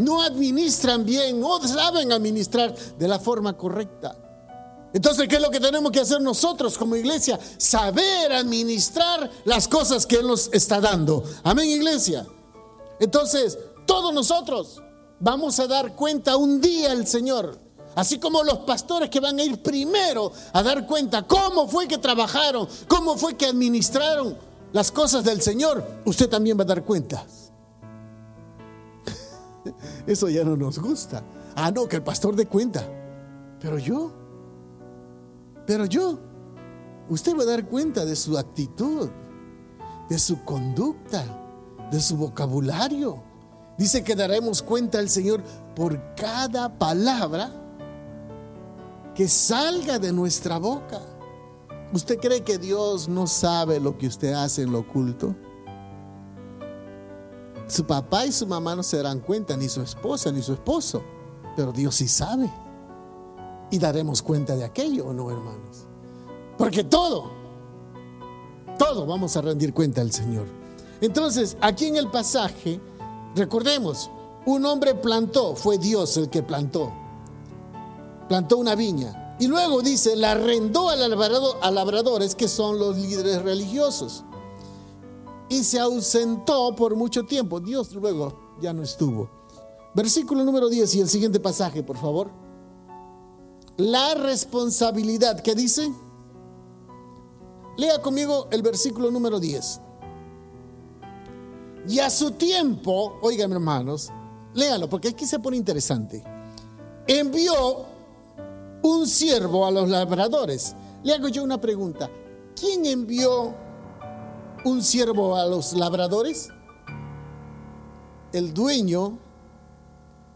no 0.00 0.22
administran 0.22 1.04
bien, 1.04 1.40
no 1.40 1.60
saben 1.66 2.12
administrar 2.12 2.74
de 2.98 3.08
la 3.08 3.18
forma 3.18 3.56
correcta. 3.56 4.16
Entonces, 4.92 5.28
¿qué 5.28 5.36
es 5.36 5.42
lo 5.42 5.50
que 5.50 5.60
tenemos 5.60 5.92
que 5.92 6.00
hacer 6.00 6.20
nosotros 6.20 6.76
como 6.76 6.96
iglesia? 6.96 7.38
Saber 7.58 8.32
administrar 8.32 9.30
las 9.44 9.68
cosas 9.68 10.04
que 10.06 10.16
Él 10.16 10.26
nos 10.26 10.50
está 10.52 10.80
dando. 10.80 11.22
Amén, 11.44 11.68
iglesia. 11.68 12.26
Entonces, 12.98 13.56
todos 13.86 14.12
nosotros 14.12 14.82
vamos 15.20 15.60
a 15.60 15.66
dar 15.68 15.94
cuenta 15.94 16.36
un 16.36 16.60
día 16.60 16.90
al 16.90 17.06
Señor. 17.06 17.58
Así 17.94 18.18
como 18.18 18.42
los 18.42 18.60
pastores 18.60 19.10
que 19.10 19.20
van 19.20 19.38
a 19.38 19.44
ir 19.44 19.62
primero 19.62 20.32
a 20.52 20.62
dar 20.62 20.86
cuenta 20.86 21.26
cómo 21.26 21.68
fue 21.68 21.86
que 21.86 21.98
trabajaron, 21.98 22.68
cómo 22.88 23.16
fue 23.16 23.36
que 23.36 23.46
administraron 23.46 24.36
las 24.72 24.90
cosas 24.90 25.24
del 25.24 25.42
Señor, 25.42 25.84
usted 26.04 26.28
también 26.28 26.58
va 26.58 26.62
a 26.62 26.66
dar 26.66 26.84
cuenta. 26.84 27.24
Eso 30.06 30.28
ya 30.28 30.44
no 30.44 30.56
nos 30.56 30.78
gusta. 30.78 31.22
Ah, 31.54 31.70
no, 31.70 31.88
que 31.88 31.96
el 31.96 32.02
pastor 32.02 32.34
dé 32.36 32.46
cuenta. 32.46 32.86
Pero 33.60 33.78
yo, 33.78 34.12
pero 35.66 35.84
yo, 35.84 36.18
usted 37.08 37.36
va 37.36 37.42
a 37.42 37.46
dar 37.46 37.66
cuenta 37.66 38.04
de 38.04 38.16
su 38.16 38.38
actitud, 38.38 39.10
de 40.08 40.18
su 40.18 40.44
conducta, 40.44 41.24
de 41.90 42.00
su 42.00 42.16
vocabulario. 42.16 43.22
Dice 43.76 44.02
que 44.02 44.14
daremos 44.14 44.62
cuenta 44.62 44.98
al 44.98 45.08
Señor 45.08 45.42
por 45.74 46.14
cada 46.14 46.78
palabra 46.78 47.50
que 49.14 49.28
salga 49.28 49.98
de 49.98 50.12
nuestra 50.12 50.58
boca. 50.58 51.00
¿Usted 51.92 52.18
cree 52.18 52.42
que 52.42 52.58
Dios 52.58 53.08
no 53.08 53.26
sabe 53.26 53.80
lo 53.80 53.98
que 53.98 54.06
usted 54.06 54.32
hace 54.32 54.62
en 54.62 54.72
lo 54.72 54.80
oculto? 54.80 55.34
Su 57.70 57.84
papá 57.84 58.26
y 58.26 58.32
su 58.32 58.48
mamá 58.48 58.74
no 58.74 58.82
se 58.82 58.96
darán 58.96 59.20
cuenta, 59.20 59.56
ni 59.56 59.68
su 59.68 59.80
esposa, 59.80 60.32
ni 60.32 60.42
su 60.42 60.52
esposo. 60.52 61.02
Pero 61.54 61.70
Dios 61.70 61.94
sí 61.94 62.08
sabe. 62.08 62.50
Y 63.70 63.78
daremos 63.78 64.22
cuenta 64.22 64.56
de 64.56 64.64
aquello, 64.64 65.06
¿o 65.06 65.12
no, 65.12 65.30
hermanos? 65.30 65.86
Porque 66.58 66.82
todo, 66.82 67.30
todo 68.76 69.06
vamos 69.06 69.36
a 69.36 69.40
rendir 69.42 69.72
cuenta 69.72 70.00
al 70.00 70.10
Señor. 70.10 70.46
Entonces, 71.00 71.56
aquí 71.60 71.86
en 71.86 71.96
el 71.96 72.10
pasaje, 72.10 72.80
recordemos, 73.36 74.10
un 74.46 74.66
hombre 74.66 74.96
plantó, 74.96 75.54
fue 75.54 75.78
Dios 75.78 76.16
el 76.16 76.28
que 76.28 76.42
plantó. 76.42 76.92
Plantó 78.28 78.56
una 78.56 78.74
viña. 78.74 79.36
Y 79.38 79.46
luego 79.46 79.80
dice, 79.80 80.16
la 80.16 80.32
arrendó 80.32 80.88
a 80.90 81.70
labradores 81.70 82.34
que 82.34 82.48
son 82.48 82.80
los 82.80 82.96
líderes 82.96 83.42
religiosos. 83.42 84.24
Y 85.50 85.62
se 85.64 85.78
ausentó 85.78 86.74
por 86.74 86.96
mucho 86.96 87.24
tiempo. 87.26 87.60
Dios 87.60 87.92
luego 87.92 88.56
ya 88.62 88.72
no 88.72 88.82
estuvo. 88.82 89.28
Versículo 89.94 90.44
número 90.44 90.70
10 90.70 90.94
y 90.94 91.00
el 91.00 91.08
siguiente 91.08 91.40
pasaje, 91.40 91.82
por 91.82 91.98
favor. 91.98 92.30
La 93.76 94.14
responsabilidad, 94.14 95.40
¿qué 95.40 95.54
dice? 95.54 95.92
Lea 97.76 98.00
conmigo 98.00 98.46
el 98.50 98.62
versículo 98.62 99.10
número 99.10 99.40
10. 99.40 99.80
Y 101.88 101.98
a 101.98 102.10
su 102.10 102.32
tiempo, 102.32 103.18
oigan 103.22 103.52
hermanos, 103.52 104.10
léalo 104.54 104.88
porque 104.88 105.08
aquí 105.08 105.26
se 105.26 105.38
pone 105.38 105.56
interesante. 105.56 106.22
Envió 107.06 107.86
un 108.82 109.06
siervo 109.06 109.66
a 109.66 109.70
los 109.70 109.88
labradores. 109.88 110.76
Le 111.02 111.14
hago 111.14 111.28
yo 111.28 111.42
una 111.42 111.60
pregunta. 111.60 112.10
¿Quién 112.54 112.84
envió 112.86 113.54
un 114.64 114.82
siervo 114.82 115.36
a 115.36 115.46
los 115.46 115.72
labradores? 115.72 116.50
El 118.32 118.54
dueño 118.54 119.18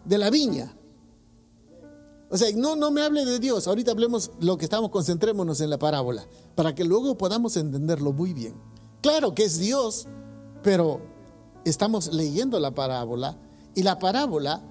de 0.05 0.19
la 0.19 0.31
viña. 0.31 0.75
O 2.31 2.37
sea, 2.37 2.49
no, 2.57 2.75
no 2.75 2.91
me 2.91 3.03
hable 3.03 3.25
de 3.25 3.39
Dios. 3.39 3.69
Ahorita 3.69 3.93
hablemos 3.93 4.33
lo 4.41 4.57
que 4.57 4.65
estamos, 4.65 4.91
concentrémonos 4.91 5.61
en 5.61 5.71
la 5.71 5.79
parábola, 5.79 6.27
para 6.55 6.75
que 6.75 6.85
luego 6.85 7.17
podamos 7.17 7.57
entenderlo 7.57 8.13
muy 8.13 8.33
bien. 8.33 8.55
Claro 9.03 9.35
que 9.35 9.45
es 9.45 9.59
Dios, 9.59 10.07
pero 10.63 11.01
estamos 11.65 12.13
leyendo 12.13 12.59
la 12.59 12.75
parábola 12.75 13.39
y 13.75 13.83
la 13.83 13.99
parábola, 13.99 14.63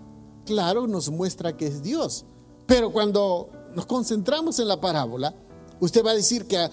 claro, 0.46 0.88
nos 0.88 1.10
muestra 1.10 1.56
que 1.56 1.68
es 1.68 1.84
Dios. 1.84 2.26
Pero 2.66 2.92
cuando 2.92 3.50
nos 3.76 3.86
concentramos 3.86 4.60
en 4.60 4.68
la 4.68 4.82
parábola, 4.82 5.34
usted 5.80 6.06
va 6.06 6.12
a 6.12 6.16
decir 6.16 6.48
que 6.48 6.70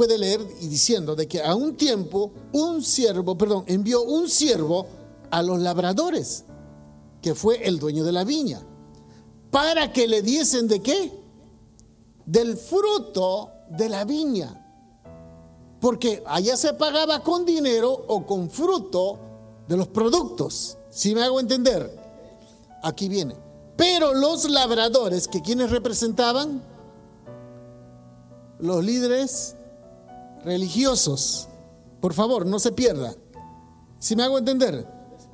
puede 0.00 0.16
leer 0.16 0.40
y 0.62 0.68
diciendo 0.68 1.14
de 1.14 1.28
que 1.28 1.42
a 1.42 1.54
un 1.54 1.76
tiempo 1.76 2.32
un 2.52 2.82
siervo, 2.82 3.36
perdón, 3.36 3.64
envió 3.66 4.02
un 4.02 4.30
siervo 4.30 4.86
a 5.30 5.42
los 5.42 5.60
labradores, 5.60 6.46
que 7.20 7.34
fue 7.34 7.68
el 7.68 7.78
dueño 7.78 8.02
de 8.02 8.12
la 8.12 8.24
viña 8.24 8.62
para 9.50 9.92
que 9.92 10.08
le 10.08 10.22
diesen 10.22 10.68
de 10.68 10.80
qué? 10.80 11.12
Del 12.24 12.56
fruto 12.56 13.50
de 13.68 13.90
la 13.90 14.06
viña. 14.06 14.72
Porque 15.82 16.22
allá 16.24 16.56
se 16.56 16.72
pagaba 16.72 17.22
con 17.22 17.44
dinero 17.44 17.92
o 17.92 18.24
con 18.24 18.48
fruto 18.48 19.18
de 19.68 19.76
los 19.76 19.88
productos. 19.88 20.78
Si 20.88 21.14
me 21.14 21.24
hago 21.24 21.40
entender? 21.40 21.94
Aquí 22.82 23.06
viene. 23.10 23.36
Pero 23.76 24.14
los 24.14 24.48
labradores, 24.48 25.28
que 25.28 25.42
quienes 25.42 25.70
representaban? 25.70 26.62
Los 28.60 28.82
líderes 28.82 29.56
religiosos. 30.44 31.48
Por 32.00 32.14
favor, 32.14 32.46
no 32.46 32.58
se 32.58 32.72
pierda. 32.72 33.14
Si 33.98 34.16
me 34.16 34.22
hago 34.22 34.38
entender? 34.38 34.86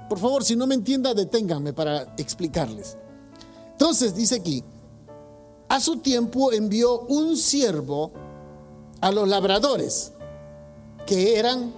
Por 0.08 0.18
favor, 0.18 0.44
si 0.44 0.56
no 0.56 0.66
me 0.66 0.74
entienda, 0.74 1.14
deténganme 1.14 1.72
para 1.72 2.14
explicarles. 2.16 2.96
Entonces 3.72 4.14
dice 4.14 4.36
aquí, 4.36 4.64
a 5.68 5.80
su 5.80 5.98
tiempo 5.98 6.52
envió 6.52 7.00
un 7.00 7.36
siervo 7.36 8.12
a 9.00 9.10
los 9.10 9.28
labradores, 9.28 10.12
que 11.06 11.38
eran 11.38 11.72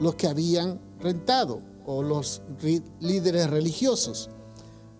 los 0.00 0.14
que 0.14 0.26
habían 0.26 0.80
rentado, 0.98 1.60
o 1.86 2.02
los 2.02 2.42
líderes 3.00 3.48
religiosos, 3.48 4.28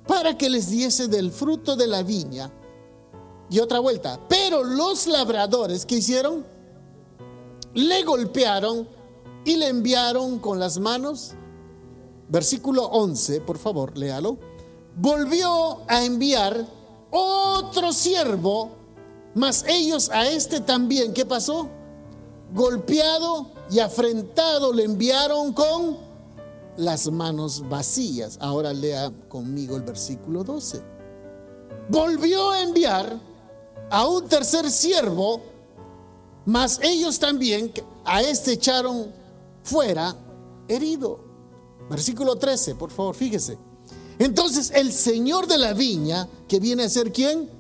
para 0.06 0.38
que 0.38 0.48
les 0.48 0.70
diese 0.70 1.08
del 1.08 1.32
fruto 1.32 1.76
de 1.76 1.88
la 1.88 2.02
viña. 2.02 2.52
Y 3.50 3.58
otra 3.58 3.80
vuelta, 3.80 4.20
pero 4.28 4.62
los 4.62 5.06
labradores 5.06 5.84
que 5.84 5.96
hicieron, 5.96 6.44
le 7.76 8.02
golpearon 8.02 8.88
y 9.44 9.56
le 9.56 9.68
enviaron 9.68 10.40
con 10.40 10.58
las 10.58 10.78
manos. 10.78 11.34
Versículo 12.28 12.86
11, 12.86 13.40
por 13.42 13.58
favor, 13.58 13.96
léalo 13.96 14.38
volvió 14.96 15.82
a 15.88 16.04
enviar 16.04 16.66
otro 17.10 17.92
siervo, 17.92 18.70
mas 19.34 19.64
ellos 19.68 20.10
a 20.10 20.26
este 20.26 20.60
también, 20.60 21.12
¿qué 21.12 21.24
pasó? 21.26 21.68
Golpeado 22.52 23.50
y 23.70 23.80
afrentado 23.80 24.72
le 24.72 24.84
enviaron 24.84 25.52
con 25.52 25.98
las 26.76 27.10
manos 27.10 27.68
vacías. 27.68 28.38
Ahora 28.40 28.72
lea 28.72 29.12
conmigo 29.28 29.76
el 29.76 29.82
versículo 29.82 30.42
12. 30.44 30.82
Volvió 31.88 32.50
a 32.50 32.62
enviar 32.62 33.20
a 33.90 34.06
un 34.06 34.26
tercer 34.26 34.70
siervo, 34.70 35.42
mas 36.46 36.80
ellos 36.82 37.18
también 37.18 37.72
a 38.04 38.22
este 38.22 38.52
echaron 38.52 39.12
fuera 39.62 40.16
herido. 40.68 41.20
Versículo 41.90 42.36
13, 42.36 42.76
por 42.76 42.90
favor, 42.90 43.14
fíjese. 43.14 43.58
Entonces 44.18 44.72
el 44.74 44.92
Señor 44.92 45.46
de 45.46 45.58
la 45.58 45.74
viña, 45.74 46.28
que 46.48 46.60
viene 46.60 46.84
a 46.84 46.88
ser 46.88 47.12
quién? 47.12 47.50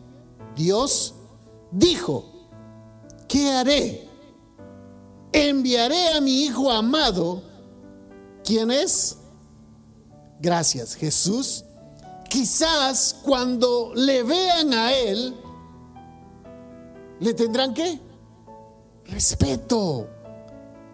Dios, 0.54 1.14
dijo, 1.70 2.24
¿qué 3.28 3.50
haré? 3.50 4.08
Enviaré 5.32 6.12
a 6.14 6.20
mi 6.20 6.44
Hijo 6.44 6.70
amado, 6.70 7.42
¿quién 8.42 8.70
es? 8.70 9.18
Gracias, 10.40 10.94
Jesús. 10.94 11.64
Quizás 12.30 13.16
cuando 13.22 13.92
le 13.94 14.22
vean 14.22 14.72
a 14.72 14.92
Él, 14.92 15.34
le 17.20 17.34
tendrán 17.34 17.74
qué? 17.74 18.05
Respeto. 19.08 20.08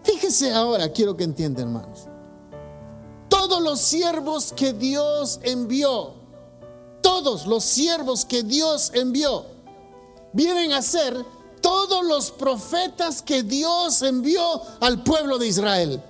Fíjese 0.03 0.53
ahora, 0.53 0.91
quiero 0.93 1.17
que 1.17 1.25
entiendan, 1.25 1.69
hermanos 1.69 2.09
todos 3.33 3.63
los 3.63 3.81
siervos 3.81 4.53
que 4.53 4.73
Dios 4.73 5.41
envió, 5.43 6.15
todos 7.01 7.47
los 7.47 7.65
siervos 7.65 8.25
que 8.25 8.43
Dios 8.43 8.93
envió, 8.95 9.47
vienen 10.33 10.73
a 10.73 10.81
ser 10.81 11.17
todos 11.61 12.05
los 12.05 12.31
profetas 12.31 13.21
que 13.21 13.43
Dios 13.43 14.03
envió 14.03 14.63
al 14.81 15.03
pueblo 15.03 15.39
de 15.39 15.49
Israel. 15.49 16.03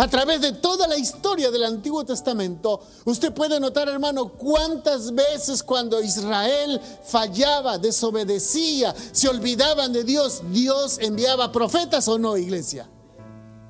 A 0.00 0.08
través 0.08 0.40
de 0.40 0.52
toda 0.52 0.88
la 0.88 0.96
historia 0.96 1.50
del 1.50 1.62
Antiguo 1.62 2.06
Testamento, 2.06 2.80
usted 3.04 3.34
puede 3.34 3.60
notar, 3.60 3.86
hermano, 3.86 4.30
cuántas 4.30 5.14
veces 5.14 5.62
cuando 5.62 6.00
Israel 6.00 6.80
fallaba, 7.04 7.76
desobedecía, 7.76 8.94
se 9.12 9.28
olvidaban 9.28 9.92
de 9.92 10.02
Dios, 10.02 10.40
Dios 10.50 10.96
enviaba 11.00 11.52
profetas 11.52 12.08
o 12.08 12.18
no, 12.18 12.38
iglesia. 12.38 12.88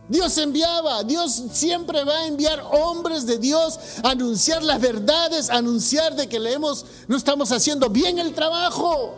Dios 0.08 0.38
enviaba, 0.38 1.02
Dios 1.02 1.42
siempre 1.50 2.04
va 2.04 2.18
a 2.18 2.26
enviar 2.28 2.62
hombres 2.80 3.26
de 3.26 3.38
Dios 3.38 3.80
a 4.04 4.10
anunciar 4.10 4.62
las 4.62 4.80
verdades, 4.80 5.50
a 5.50 5.56
anunciar 5.56 6.14
de 6.14 6.28
que 6.28 6.38
leemos, 6.38 6.86
no 7.08 7.16
estamos 7.16 7.50
haciendo 7.50 7.90
bien 7.90 8.20
el 8.20 8.36
trabajo. 8.36 9.16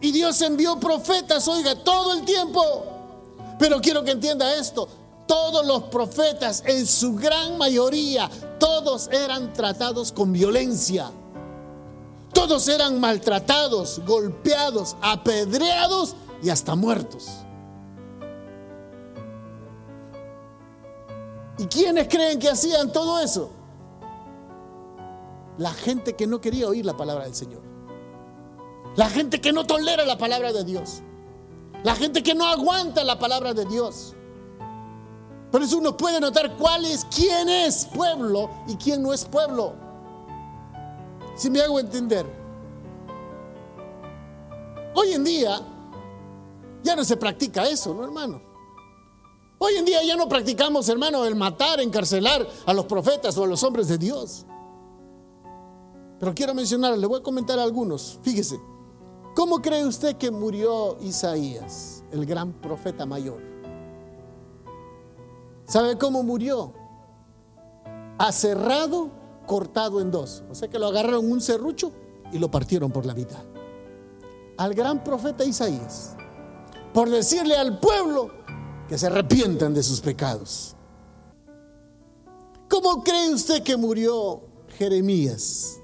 Y 0.00 0.10
Dios 0.10 0.40
envió 0.40 0.80
profetas, 0.80 1.46
oiga, 1.48 1.74
todo 1.84 2.14
el 2.14 2.24
tiempo. 2.24 2.62
Pero 3.58 3.78
quiero 3.82 4.02
que 4.02 4.12
entienda 4.12 4.54
esto, 4.54 4.88
todos 5.26 5.66
los 5.66 5.84
profetas, 5.84 6.62
en 6.66 6.86
su 6.86 7.14
gran 7.14 7.58
mayoría, 7.58 8.30
todos 8.58 9.08
eran 9.08 9.52
tratados 9.52 10.12
con 10.12 10.32
violencia. 10.32 11.10
Todos 12.32 12.68
eran 12.68 13.00
maltratados, 13.00 14.00
golpeados, 14.04 14.96
apedreados 15.00 16.16
y 16.42 16.50
hasta 16.50 16.74
muertos. 16.74 17.28
¿Y 21.58 21.66
quiénes 21.66 22.08
creen 22.08 22.38
que 22.38 22.50
hacían 22.50 22.92
todo 22.92 23.20
eso? 23.20 23.50
La 25.56 25.72
gente 25.72 26.16
que 26.16 26.26
no 26.26 26.40
quería 26.40 26.68
oír 26.68 26.84
la 26.84 26.96
palabra 26.96 27.24
del 27.24 27.34
Señor. 27.34 27.62
La 28.96 29.08
gente 29.08 29.40
que 29.40 29.52
no 29.52 29.64
tolera 29.64 30.04
la 30.04 30.18
palabra 30.18 30.52
de 30.52 30.64
Dios. 30.64 31.02
La 31.84 31.94
gente 31.94 32.22
que 32.22 32.34
no 32.34 32.46
aguanta 32.46 33.04
la 33.04 33.18
palabra 33.18 33.54
de 33.54 33.64
Dios. 33.66 34.14
Por 35.54 35.62
eso 35.62 35.78
uno 35.78 35.96
puede 35.96 36.18
notar 36.18 36.56
cuál 36.56 36.84
es, 36.84 37.04
quién 37.04 37.48
es 37.48 37.84
pueblo 37.84 38.50
y 38.66 38.74
quién 38.74 39.00
no 39.00 39.12
es 39.12 39.24
pueblo. 39.24 39.74
Si 41.36 41.48
me 41.48 41.60
hago 41.60 41.78
entender. 41.78 42.26
Hoy 44.96 45.12
en 45.12 45.22
día 45.22 45.60
ya 46.82 46.96
no 46.96 47.04
se 47.04 47.16
practica 47.16 47.68
eso, 47.68 47.94
¿no, 47.94 48.02
hermano? 48.02 48.42
Hoy 49.58 49.76
en 49.76 49.84
día 49.84 50.02
ya 50.02 50.16
no 50.16 50.28
practicamos, 50.28 50.88
hermano, 50.88 51.24
el 51.24 51.36
matar, 51.36 51.80
encarcelar 51.80 52.44
a 52.66 52.74
los 52.74 52.86
profetas 52.86 53.38
o 53.38 53.44
a 53.44 53.46
los 53.46 53.62
hombres 53.62 53.86
de 53.86 53.96
Dios. 53.96 54.46
Pero 56.18 56.34
quiero 56.34 56.52
mencionar, 56.52 56.98
le 56.98 57.06
voy 57.06 57.20
a 57.20 57.22
comentar 57.22 57.60
algunos. 57.60 58.18
Fíjese, 58.22 58.58
¿Cómo 59.36 59.62
cree 59.62 59.86
usted 59.86 60.16
que 60.16 60.32
murió 60.32 60.98
Isaías, 61.00 62.02
el 62.10 62.26
gran 62.26 62.52
profeta 62.54 63.06
mayor? 63.06 63.53
¿Sabe 65.66 65.98
cómo 65.98 66.22
murió? 66.22 66.72
Acerrado, 68.18 69.10
cortado 69.46 70.00
en 70.00 70.10
dos. 70.10 70.42
O 70.50 70.54
sea 70.54 70.68
que 70.68 70.78
lo 70.78 70.86
agarraron 70.86 71.30
un 71.30 71.40
serrucho 71.40 71.92
y 72.32 72.38
lo 72.38 72.50
partieron 72.50 72.90
por 72.90 73.06
la 73.06 73.14
mitad. 73.14 73.42
Al 74.56 74.74
gran 74.74 75.02
profeta 75.02 75.44
Isaías, 75.44 76.14
por 76.92 77.10
decirle 77.10 77.56
al 77.56 77.80
pueblo 77.80 78.30
que 78.88 78.98
se 78.98 79.06
arrepientan 79.06 79.74
de 79.74 79.82
sus 79.82 80.00
pecados. 80.00 80.76
¿Cómo 82.68 83.02
cree 83.02 83.32
usted 83.32 83.62
que 83.62 83.76
murió 83.76 84.42
Jeremías? 84.78 85.80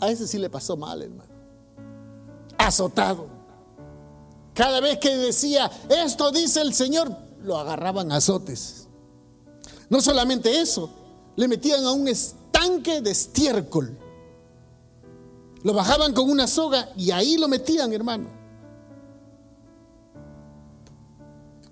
A 0.00 0.10
ese 0.10 0.26
sí 0.26 0.38
le 0.38 0.50
pasó 0.50 0.76
mal, 0.76 1.02
hermano 1.02 1.32
azotado. 2.66 3.26
Cada 4.54 4.80
vez 4.80 4.98
que 4.98 5.16
decía, 5.16 5.70
esto 5.88 6.30
dice 6.30 6.60
el 6.60 6.74
Señor, 6.74 7.14
lo 7.44 7.58
agarraban 7.58 8.12
azotes. 8.12 8.88
No 9.88 10.00
solamente 10.00 10.60
eso, 10.60 10.90
le 11.36 11.48
metían 11.48 11.84
a 11.84 11.92
un 11.92 12.08
estanque 12.08 13.00
de 13.00 13.10
estiércol. 13.10 13.98
Lo 15.62 15.74
bajaban 15.74 16.12
con 16.12 16.30
una 16.30 16.46
soga 16.46 16.88
y 16.96 17.10
ahí 17.10 17.36
lo 17.36 17.48
metían, 17.48 17.92
hermano. 17.92 18.28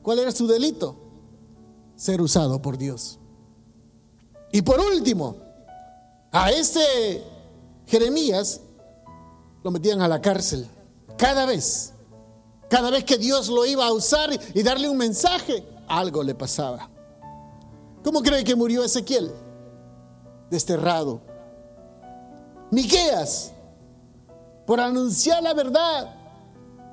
¿Cuál 0.02 0.20
era 0.20 0.32
su 0.32 0.46
delito? 0.46 0.96
Ser 1.96 2.20
usado 2.20 2.62
por 2.62 2.78
Dios. 2.78 3.18
Y 4.52 4.62
por 4.62 4.80
último, 4.80 5.36
a 6.32 6.50
este 6.50 7.22
Jeremías 7.86 8.60
lo 9.62 9.70
metían 9.70 10.00
a 10.00 10.08
la 10.08 10.20
cárcel. 10.20 10.66
Cada 11.16 11.44
vez, 11.44 11.92
cada 12.70 12.90
vez 12.90 13.04
que 13.04 13.18
Dios 13.18 13.48
lo 13.48 13.66
iba 13.66 13.84
a 13.84 13.92
usar 13.92 14.30
y 14.54 14.62
darle 14.62 14.88
un 14.88 14.96
mensaje, 14.96 15.66
algo 15.88 16.22
le 16.22 16.36
pasaba. 16.36 16.88
¿Cómo 18.04 18.22
cree 18.22 18.44
que 18.44 18.54
murió 18.54 18.84
Ezequiel? 18.84 19.32
Desterrado. 20.48 21.20
Miqueas, 22.70 23.52
por 24.66 24.78
anunciar 24.78 25.42
la 25.42 25.52
verdad, 25.52 26.14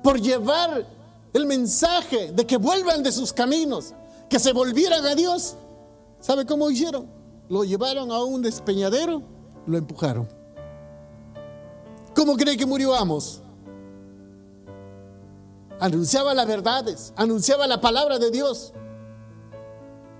por 0.02 0.20
llevar 0.20 0.84
el 1.32 1.46
mensaje 1.46 2.32
de 2.32 2.44
que 2.44 2.56
vuelvan 2.56 3.04
de 3.04 3.12
sus 3.12 3.32
caminos, 3.32 3.94
que 4.28 4.40
se 4.40 4.52
volvieran 4.52 5.06
a 5.06 5.14
Dios. 5.14 5.54
¿Sabe 6.18 6.44
cómo 6.44 6.68
hicieron? 6.70 7.08
Lo 7.48 7.62
llevaron 7.62 8.10
a 8.10 8.24
un 8.24 8.42
despeñadero, 8.42 9.22
lo 9.64 9.78
empujaron. 9.78 10.28
¿Cómo 12.16 12.36
cree 12.36 12.56
que 12.56 12.66
murió 12.66 12.96
Amos? 12.96 13.42
Anunciaba 15.80 16.34
las 16.34 16.46
verdades, 16.46 17.12
anunciaba 17.16 17.66
la 17.66 17.80
palabra 17.80 18.18
de 18.18 18.30
Dios. 18.30 18.72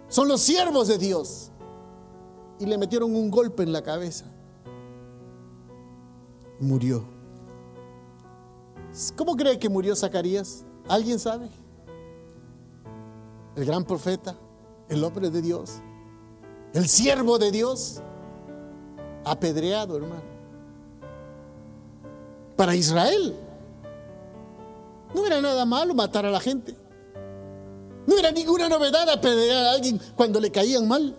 Son 0.08 0.28
los 0.28 0.40
siervos 0.40 0.88
de 0.88 0.98
Dios. 0.98 1.50
Y 2.60 2.66
le 2.66 2.78
metieron 2.78 3.14
un 3.14 3.30
golpe 3.30 3.62
en 3.62 3.72
la 3.72 3.82
cabeza. 3.82 4.24
Murió. 6.60 7.04
¿Cómo 9.16 9.36
cree 9.36 9.58
que 9.58 9.68
murió 9.68 9.94
Zacarías? 9.94 10.64
¿Alguien 10.88 11.18
sabe? 11.18 11.48
El 13.54 13.64
gran 13.64 13.84
profeta, 13.84 14.36
el 14.88 15.04
hombre 15.04 15.30
de 15.30 15.42
Dios, 15.42 15.74
el 16.72 16.88
siervo 16.88 17.38
de 17.38 17.50
Dios, 17.50 18.00
apedreado, 19.24 19.96
hermano 19.96 20.38
para 22.58 22.74
Israel. 22.74 23.36
No 25.14 25.26
era 25.26 25.40
nada 25.40 25.64
malo 25.64 25.94
matar 25.94 26.26
a 26.26 26.30
la 26.30 26.40
gente. 26.40 26.76
No 28.06 28.18
era 28.18 28.30
ninguna 28.30 28.68
novedad 28.68 29.08
apedrear 29.10 29.64
a 29.64 29.72
alguien 29.72 30.00
cuando 30.16 30.40
le 30.40 30.50
caían 30.50 30.88
mal. 30.88 31.16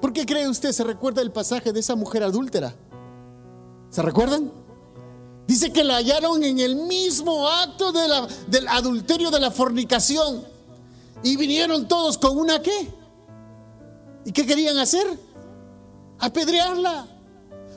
¿Por 0.00 0.12
qué 0.12 0.26
cree 0.26 0.48
usted 0.48 0.72
se 0.72 0.84
recuerda 0.84 1.22
el 1.22 1.32
pasaje 1.32 1.72
de 1.72 1.80
esa 1.80 1.96
mujer 1.96 2.22
adúltera? 2.22 2.74
¿Se 3.90 4.02
recuerdan? 4.02 4.52
Dice 5.46 5.72
que 5.72 5.82
la 5.82 5.96
hallaron 5.96 6.44
en 6.44 6.58
el 6.58 6.76
mismo 6.76 7.48
acto 7.48 7.90
del 7.90 8.68
adulterio 8.68 9.30
de 9.30 9.40
la 9.40 9.50
fornicación. 9.50 10.44
Y 11.22 11.36
vinieron 11.36 11.88
todos 11.88 12.18
con 12.18 12.36
una 12.38 12.60
qué. 12.60 12.88
¿Y 14.24 14.32
qué 14.32 14.46
querían 14.46 14.78
hacer? 14.78 15.06
Apedrearla. 16.18 17.06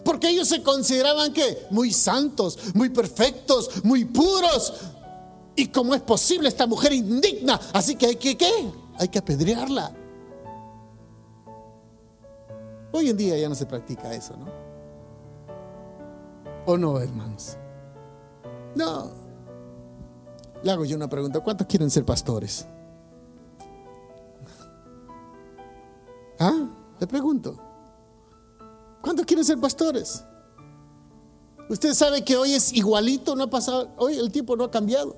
Porque 0.04 0.30
ellos 0.30 0.48
se 0.48 0.64
consideraban 0.64 1.32
que 1.34 1.68
muy 1.70 1.92
santos, 1.92 2.58
muy 2.74 2.90
perfectos, 2.90 3.84
muy 3.84 4.06
puros. 4.06 4.74
¿Y 5.56 5.68
cómo 5.68 5.94
es 5.94 6.02
posible 6.02 6.48
esta 6.48 6.66
mujer 6.66 6.94
indigna? 6.94 7.60
Así 7.74 7.96
que 7.96 8.08
hay 8.08 8.16
que 8.16 8.38
¿qué? 8.38 8.52
Hay 8.98 9.10
que 9.10 9.20
apedrearla. 9.20 9.96
Hoy 12.94 13.10
en 13.10 13.18
día 13.18 13.38
ya 13.38 13.48
no 13.48 13.56
se 13.56 13.66
practica 13.66 14.14
eso, 14.14 14.36
¿no? 14.38 14.48
¿O 16.66 16.78
no, 16.78 17.00
hermanos? 17.00 17.58
No. 18.76 19.12
Le 20.64 20.72
hago 20.72 20.86
yo 20.86 20.96
una 20.96 21.10
pregunta. 21.10 21.40
¿Cuántos 21.40 21.68
quieren 21.68 21.90
ser 21.90 22.06
pastores? 22.06 22.68
¿Ah? 26.40 26.68
Le 27.00 27.08
pregunto. 27.08 27.71
¿Cuántos 29.02 29.26
quieren 29.26 29.44
ser 29.44 29.60
pastores? 29.60 30.24
Usted 31.70 31.94
sabe 31.94 32.24
que 32.24 32.36
hoy 32.36 32.54
es 32.54 32.74
igualito, 32.74 33.36
no 33.36 33.46
ha 33.46 33.50
pasado, 33.50 33.90
hoy 33.98 34.18
el 34.18 34.32
tiempo 34.32 34.56
no 34.56 34.66
ha 34.66 34.72
cambiado. 34.72 35.16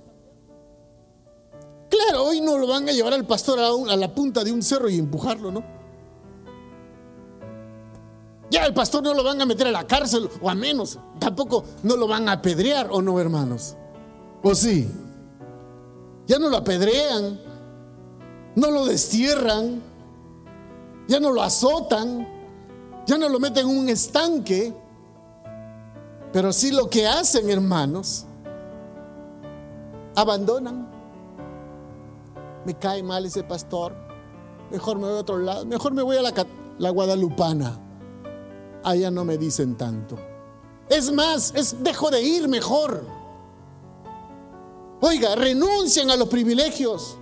Claro, 1.90 2.26
hoy 2.26 2.42
no 2.42 2.58
lo 2.58 2.68
van 2.68 2.88
a 2.88 2.92
llevar 2.92 3.14
al 3.14 3.26
pastor 3.26 3.60
a, 3.60 3.96
la 3.96 4.14
punta 4.14 4.44
de 4.44 4.52
un 4.52 4.62
cerro 4.62 4.90
y 4.90 4.98
empujarlo, 4.98 5.52
¿no? 5.52 5.64
Ya 8.50 8.66
el 8.66 8.74
pastor 8.74 9.04
no 9.04 9.14
lo 9.14 9.24
van 9.24 9.42
a 9.42 9.46
meter 9.46 9.68
a 9.68 9.72
la 9.72 9.88
cárcel 9.88 10.30
o 10.42 10.50
a 10.50 10.56
menos, 10.56 11.00
tampoco 11.20 11.64
no 11.82 11.96
lo 11.96 12.08
van 12.08 12.30
a 12.30 12.34
apedrear 12.34 12.90
o 12.92 13.02
no, 13.02 13.20
hermanos. 13.20 13.76
¿O 14.44 14.54
sí? 14.54 14.88
Ya 16.28 16.40
no 16.40 16.50
lo 16.50 16.58
apedrean, 16.58 17.40
no 18.56 18.72
lo 18.72 18.86
destierran, 18.86 19.82
ya 21.08 21.20
no 21.20 21.32
lo 21.32 21.42
azotan, 21.42 22.28
ya 23.06 23.18
no 23.18 23.30
lo 23.30 23.40
meten 23.40 23.70
en 23.70 23.78
un 23.78 23.90
estanque, 23.90 24.74
pero 26.32 26.52
sí 26.54 26.72
lo 26.72 26.90
que 26.90 27.08
hacen, 27.08 27.50
hermanos, 27.50 28.26
abandonan. 30.16 30.92
Me 32.66 32.74
cae 32.76 33.04
mal 33.04 33.26
ese 33.26 33.44
pastor, 33.44 33.94
mejor 34.72 34.98
me 34.98 35.08
voy 35.08 35.18
a 35.18 35.22
otro 35.22 35.38
lado, 35.38 35.66
mejor 35.66 35.94
me 35.94 36.02
voy 36.02 36.18
a 36.18 36.22
la, 36.22 36.34
la 36.80 36.90
Guadalupana. 36.90 37.80
Allá 38.84 39.12
no 39.12 39.26
me 39.26 39.38
dicen 39.38 39.76
tanto. 39.76 40.18
Es 40.90 41.12
más, 41.12 41.54
es 41.56 41.84
dejo 41.84 42.10
de 42.10 42.22
ir 42.22 42.48
mejor. 42.48 43.06
Oiga, 45.02 45.36
renuncian 45.36 46.10
a 46.10 46.16
los 46.16 46.30
privilegios. 46.30 47.18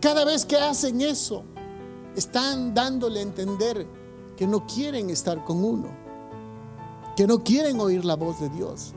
Cada 0.00 0.24
vez 0.24 0.44
que 0.44 0.56
hacen 0.56 1.00
eso, 1.00 1.44
están 2.16 2.74
dándole 2.74 3.20
a 3.20 3.22
entender 3.22 3.86
que 4.36 4.46
no 4.46 4.66
quieren 4.66 5.10
estar 5.10 5.44
con 5.44 5.64
uno, 5.64 5.88
que 7.16 7.26
no 7.26 7.42
quieren 7.42 7.80
oír 7.80 8.04
la 8.04 8.16
voz 8.16 8.40
de 8.40 8.48
Dios. 8.48 8.92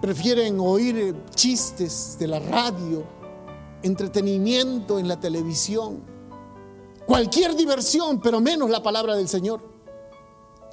Prefieren 0.00 0.58
oír 0.60 1.16
chistes 1.34 2.16
de 2.18 2.26
la 2.26 2.38
radio, 2.38 3.04
entretenimiento 3.82 4.98
en 4.98 5.08
la 5.08 5.18
televisión, 5.18 6.02
cualquier 7.06 7.54
diversión, 7.56 8.20
pero 8.20 8.40
menos 8.40 8.70
la 8.70 8.82
palabra 8.82 9.14
del 9.14 9.28
Señor. 9.28 9.60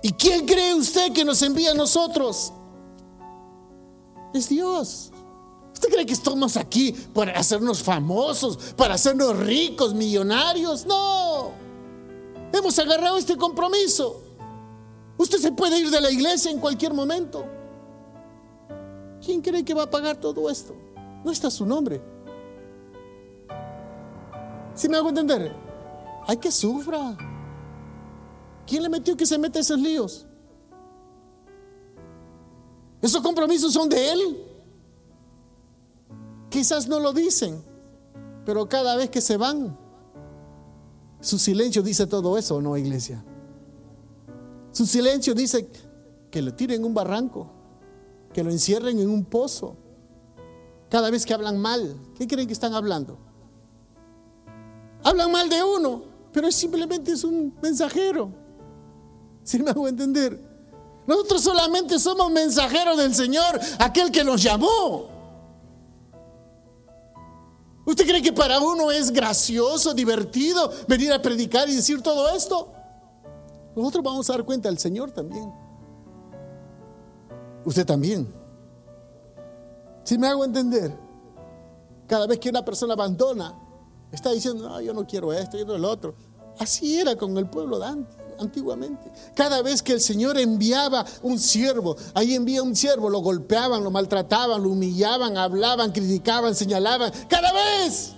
¿Y 0.03 0.13
quién 0.13 0.45
cree 0.45 0.73
usted 0.73 1.13
que 1.13 1.23
nos 1.23 1.41
envía 1.41 1.71
a 1.71 1.75
nosotros? 1.75 2.51
Es 4.33 4.49
Dios. 4.49 5.10
¿Usted 5.81 5.93
cree 5.95 6.05
que 6.05 6.13
estamos 6.13 6.57
aquí 6.57 6.91
para 7.11 7.31
hacernos 7.31 7.81
famosos, 7.81 8.75
para 8.77 8.93
hacernos 8.93 9.35
ricos, 9.39 9.95
millonarios? 9.95 10.85
No. 10.85 11.53
Hemos 12.53 12.77
agarrado 12.77 13.17
este 13.17 13.35
compromiso. 13.35 14.21
Usted 15.17 15.39
se 15.39 15.51
puede 15.51 15.79
ir 15.79 15.89
de 15.89 15.99
la 15.99 16.11
iglesia 16.11 16.51
en 16.51 16.59
cualquier 16.59 16.93
momento. 16.93 17.43
¿Quién 19.25 19.41
cree 19.41 19.65
que 19.65 19.73
va 19.73 19.81
a 19.81 19.89
pagar 19.89 20.17
todo 20.17 20.51
esto? 20.51 20.75
No 21.25 21.31
está 21.31 21.49
su 21.49 21.65
nombre. 21.65 21.99
Si 24.75 24.87
me 24.87 24.97
hago 24.97 25.09
entender? 25.09 25.51
Hay 26.27 26.37
que 26.37 26.51
sufra. 26.51 27.17
¿Quién 28.67 28.83
le 28.83 28.89
metió 28.89 29.17
que 29.17 29.25
se 29.25 29.39
meta 29.39 29.57
esos 29.57 29.79
líos? 29.79 30.27
Esos 33.01 33.23
compromisos 33.23 33.73
son 33.73 33.89
de 33.89 34.11
él. 34.11 34.50
Quizás 36.51 36.89
no 36.89 36.99
lo 36.99 37.13
dicen, 37.13 37.63
pero 38.45 38.67
cada 38.67 38.97
vez 38.97 39.09
que 39.09 39.21
se 39.21 39.37
van, 39.37 39.77
su 41.21 41.39
silencio 41.39 41.81
dice 41.81 42.05
todo 42.07 42.37
eso, 42.37 42.57
¿o 42.57 42.61
no, 42.61 42.75
iglesia? 42.75 43.23
Su 44.73 44.85
silencio 44.85 45.33
dice 45.33 45.69
que 46.29 46.41
lo 46.41 46.53
tiren 46.53 46.81
en 46.81 46.85
un 46.85 46.93
barranco, 46.93 47.49
que 48.33 48.43
lo 48.43 48.51
encierren 48.51 48.99
en 48.99 49.09
un 49.09 49.23
pozo. 49.23 49.77
Cada 50.89 51.09
vez 51.09 51.25
que 51.25 51.33
hablan 51.33 51.57
mal, 51.57 51.95
¿qué 52.17 52.27
creen 52.27 52.47
que 52.47 52.53
están 52.53 52.73
hablando? 52.73 53.17
Hablan 55.03 55.31
mal 55.31 55.47
de 55.47 55.63
uno, 55.63 56.03
pero 56.33 56.51
simplemente 56.51 57.13
es 57.13 57.23
un 57.23 57.55
mensajero. 57.61 58.29
¿Sí 59.43 59.57
me 59.63 59.69
hago 59.71 59.87
entender? 59.87 60.37
Nosotros 61.07 61.43
solamente 61.43 61.97
somos 61.97 62.29
mensajeros 62.29 62.97
del 62.97 63.15
Señor, 63.15 63.57
aquel 63.79 64.11
que 64.11 64.25
nos 64.25 64.43
llamó. 64.43 65.20
¿Usted 67.91 68.07
cree 68.07 68.21
que 68.21 68.31
para 68.31 68.57
uno 68.61 68.89
es 68.89 69.11
gracioso, 69.11 69.93
divertido 69.93 70.71
venir 70.87 71.11
a 71.11 71.21
predicar 71.21 71.67
y 71.67 71.75
decir 71.75 72.01
todo 72.01 72.29
esto? 72.33 72.71
Nosotros 73.75 74.01
vamos 74.01 74.29
a 74.29 74.33
dar 74.33 74.45
cuenta 74.45 74.69
al 74.69 74.77
Señor 74.77 75.11
también. 75.11 75.51
Usted 77.65 77.85
también. 77.85 78.33
Si 80.05 80.17
me 80.17 80.27
hago 80.27 80.45
entender, 80.45 80.97
cada 82.07 82.27
vez 82.27 82.39
que 82.39 82.47
una 82.47 82.63
persona 82.63 82.93
abandona, 82.93 83.59
está 84.09 84.31
diciendo, 84.31 84.69
no, 84.69 84.79
yo 84.79 84.93
no 84.93 85.05
quiero 85.05 85.33
esto, 85.33 85.57
yo 85.57 85.65
no 85.65 85.77
lo 85.77 85.89
otro. 85.89 86.15
Así 86.59 86.97
era 86.97 87.17
con 87.17 87.37
el 87.37 87.49
pueblo 87.49 87.77
de 87.77 87.87
antiguamente. 88.41 89.11
Cada 89.35 89.61
vez 89.61 89.81
que 89.81 89.93
el 89.93 90.01
Señor 90.01 90.37
enviaba 90.37 91.05
un 91.21 91.39
siervo, 91.39 91.95
ahí 92.13 92.35
envía 92.35 92.63
un 92.63 92.75
siervo, 92.75 93.09
lo 93.09 93.19
golpeaban, 93.19 93.83
lo 93.83 93.91
maltrataban, 93.91 94.61
lo 94.61 94.69
humillaban, 94.69 95.37
hablaban, 95.37 95.91
criticaban, 95.91 96.55
señalaban. 96.55 97.11
Cada 97.29 97.51
vez. 97.53 98.13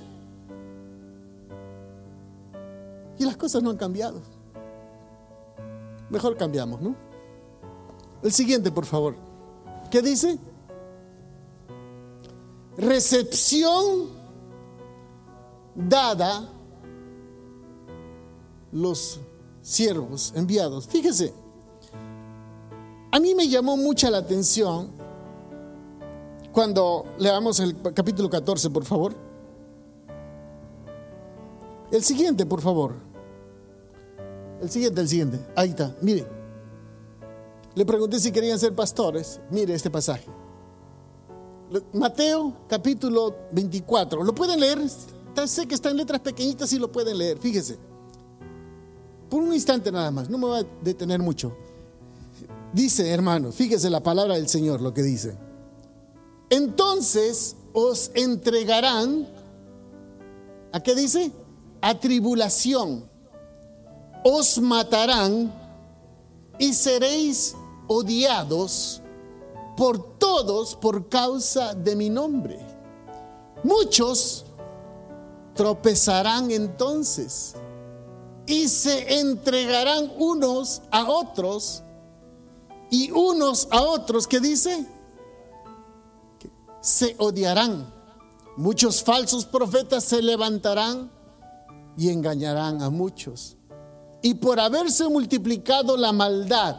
Y 3.19 3.25
las 3.25 3.37
cosas 3.37 3.61
no 3.61 3.69
han 3.69 3.77
cambiado. 3.77 4.21
Mejor 6.09 6.37
cambiamos, 6.37 6.81
¿no? 6.81 6.95
El 8.21 8.31
siguiente, 8.31 8.71
por 8.71 8.85
favor. 8.85 9.15
¿Qué 9.91 10.01
dice? 10.01 10.39
Recepción 12.77 14.09
dada 15.75 16.49
los 18.71 19.19
siervos 19.63 20.33
enviados. 20.35 20.87
Fíjese, 20.87 21.33
a 23.11 23.19
mí 23.19 23.33
me 23.33 23.47
llamó 23.47 23.75
mucha 23.77 24.11
la 24.11 24.19
atención 24.19 24.91
cuando 26.51 27.05
leamos 27.17 27.59
el 27.59 27.81
capítulo 27.93 28.29
14, 28.29 28.69
por 28.69 28.85
favor. 28.85 29.15
El 31.91 32.03
siguiente, 32.03 32.45
por 32.45 32.61
favor. 32.61 32.93
El 34.61 34.69
siguiente, 34.69 35.01
el 35.01 35.07
siguiente. 35.07 35.39
Ahí 35.55 35.69
está, 35.69 35.95
mire. 36.01 36.27
Le 37.75 37.85
pregunté 37.85 38.19
si 38.19 38.31
querían 38.31 38.59
ser 38.59 38.75
pastores. 38.75 39.39
Mire 39.49 39.73
este 39.73 39.89
pasaje. 39.89 40.27
Mateo 41.93 42.53
capítulo 42.67 43.35
24. 43.51 44.23
¿Lo 44.23 44.35
pueden 44.35 44.59
leer? 44.59 44.79
Sé 45.47 45.67
que 45.67 45.73
está 45.73 45.89
en 45.89 45.97
letras 45.97 46.21
pequeñitas 46.21 46.71
y 46.73 46.77
lo 46.77 46.91
pueden 46.91 47.17
leer. 47.17 47.39
Fíjese 47.39 47.92
por 49.33 49.41
un 49.41 49.51
instante 49.51 49.91
nada 49.91 50.11
más, 50.11 50.29
no 50.29 50.37
me 50.37 50.45
voy 50.45 50.59
a 50.59 50.67
detener 50.83 51.19
mucho. 51.19 51.57
Dice, 52.71 53.09
hermano, 53.09 53.51
fíjese 53.51 53.89
la 53.89 54.03
palabra 54.03 54.35
del 54.35 54.47
Señor, 54.47 54.79
lo 54.79 54.93
que 54.93 55.01
dice. 55.01 55.35
Entonces 56.51 57.55
os 57.73 58.11
entregarán, 58.13 59.27
¿a 60.71 60.79
qué 60.81 60.93
dice? 60.93 61.31
A 61.81 61.99
tribulación. 61.99 63.09
Os 64.23 64.61
matarán 64.61 65.51
y 66.59 66.71
seréis 66.75 67.55
odiados 67.87 69.01
por 69.75 70.19
todos 70.19 70.75
por 70.75 71.09
causa 71.09 71.73
de 71.73 71.95
mi 71.95 72.11
nombre. 72.11 72.59
Muchos 73.63 74.45
tropezarán 75.55 76.51
entonces 76.51 77.55
y 78.45 78.67
se 78.67 79.19
entregarán 79.19 80.11
unos 80.17 80.81
a 80.91 81.09
otros 81.09 81.83
y 82.89 83.11
unos 83.11 83.67
a 83.71 83.81
otros, 83.81 84.27
¿qué 84.27 84.39
dice? 84.39 84.85
se 86.83 87.15
odiarán. 87.17 87.91
Muchos 88.57 89.01
falsos 89.01 89.45
profetas 89.45 90.03
se 90.03 90.21
levantarán 90.21 91.09
y 91.97 92.09
engañarán 92.09 92.83
a 92.83 92.89
muchos. 92.89 93.55
Y 94.21 94.35
por 94.35 94.59
haberse 94.59 95.07
multiplicado 95.07 95.95
la 95.95 96.11
maldad 96.11 96.75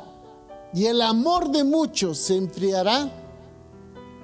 y 0.74 0.85
el 0.87 1.00
amor 1.00 1.50
de 1.50 1.64
muchos 1.64 2.18
se 2.18 2.37
enfriará, 2.37 3.11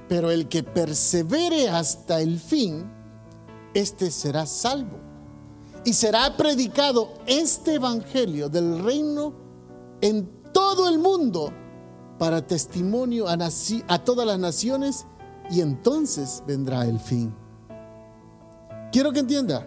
pero 0.07 0.31
el 0.31 0.49
que 0.49 0.63
persevere 0.63 1.69
hasta 1.69 2.21
el 2.21 2.39
fin, 2.39 2.85
este 3.73 4.11
será 4.11 4.45
salvo 4.45 5.10
y 5.85 5.93
será 5.93 6.37
predicado 6.37 7.15
este 7.27 7.75
evangelio 7.75 8.49
del 8.49 8.83
reino 8.85 9.33
en 10.01 10.29
todo 10.53 10.89
el 10.89 10.99
mundo 10.99 11.53
para 12.19 12.47
testimonio 12.47 13.27
a, 13.29 13.39
todas 14.05 14.27
las 14.27 14.39
naciones 14.39 15.07
y 15.51 15.63
entonces 15.63 16.43
vendrá 16.47 16.85
el 16.85 17.01
fin. 17.01 17.35
Quiero 18.93 19.13
que 19.13 19.21
entienda. 19.21 19.67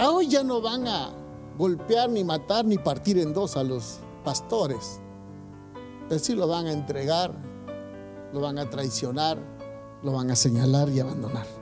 Hoy 0.00 0.28
ya 0.28 0.44
no 0.44 0.60
van 0.60 0.86
a 0.86 1.10
golpear, 1.58 2.08
ni 2.08 2.22
matar, 2.22 2.64
ni 2.64 2.78
partir 2.78 3.18
en 3.18 3.34
dos 3.34 3.56
a 3.56 3.64
los 3.64 3.98
pastores. 4.22 5.00
Pero 6.08 6.20
sí 6.20 6.34
lo 6.34 6.46
van 6.46 6.66
a 6.66 6.72
entregar, 6.72 7.32
lo 8.32 8.40
van 8.40 8.58
a 8.58 8.70
traicionar, 8.70 9.38
lo 10.04 10.12
van 10.12 10.30
a 10.30 10.36
señalar 10.36 10.88
y 10.90 11.00
abandonar. 11.00 11.57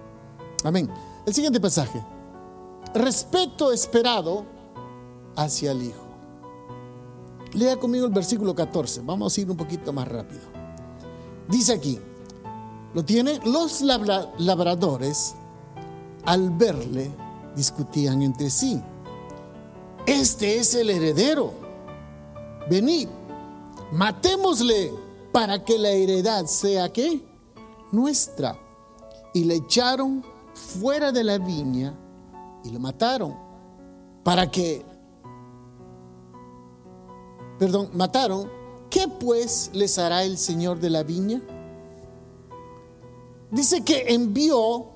Amén. 0.64 0.90
El 1.26 1.34
siguiente 1.34 1.60
pasaje. 1.60 2.02
Respeto 2.94 3.72
esperado 3.72 4.44
hacia 5.36 5.72
el 5.72 5.82
Hijo. 5.82 6.06
Lea 7.52 7.76
conmigo 7.76 8.06
el 8.06 8.12
versículo 8.12 8.54
14. 8.54 9.02
Vamos 9.02 9.36
a 9.36 9.40
ir 9.40 9.50
un 9.50 9.56
poquito 9.56 9.92
más 9.92 10.08
rápido. 10.08 10.42
Dice 11.48 11.72
aquí, 11.72 11.98
lo 12.94 13.04
tiene, 13.04 13.40
los 13.44 13.82
labradores 13.82 15.34
al 16.24 16.50
verle 16.50 17.10
discutían 17.54 18.22
entre 18.22 18.50
sí. 18.50 18.80
Este 20.06 20.58
es 20.58 20.74
el 20.74 20.90
heredero. 20.90 21.52
Venid, 22.68 23.08
matémosle 23.92 24.92
para 25.32 25.64
que 25.64 25.78
la 25.78 25.90
heredad 25.90 26.46
sea 26.46 26.92
qué? 26.92 27.24
Nuestra. 27.92 28.58
Y 29.34 29.44
le 29.44 29.56
echaron 29.56 30.24
fuera 30.56 31.12
de 31.12 31.22
la 31.22 31.38
viña 31.38 31.94
y 32.64 32.70
lo 32.70 32.80
mataron. 32.80 33.36
Para 34.24 34.50
que, 34.50 34.84
perdón, 37.58 37.90
mataron. 37.92 38.50
¿Qué 38.90 39.06
pues 39.08 39.70
les 39.74 39.98
hará 39.98 40.24
el 40.24 40.38
Señor 40.38 40.80
de 40.80 40.90
la 40.90 41.02
viña? 41.02 41.40
Dice 43.50 43.84
que 43.84 44.06
envió 44.08 44.86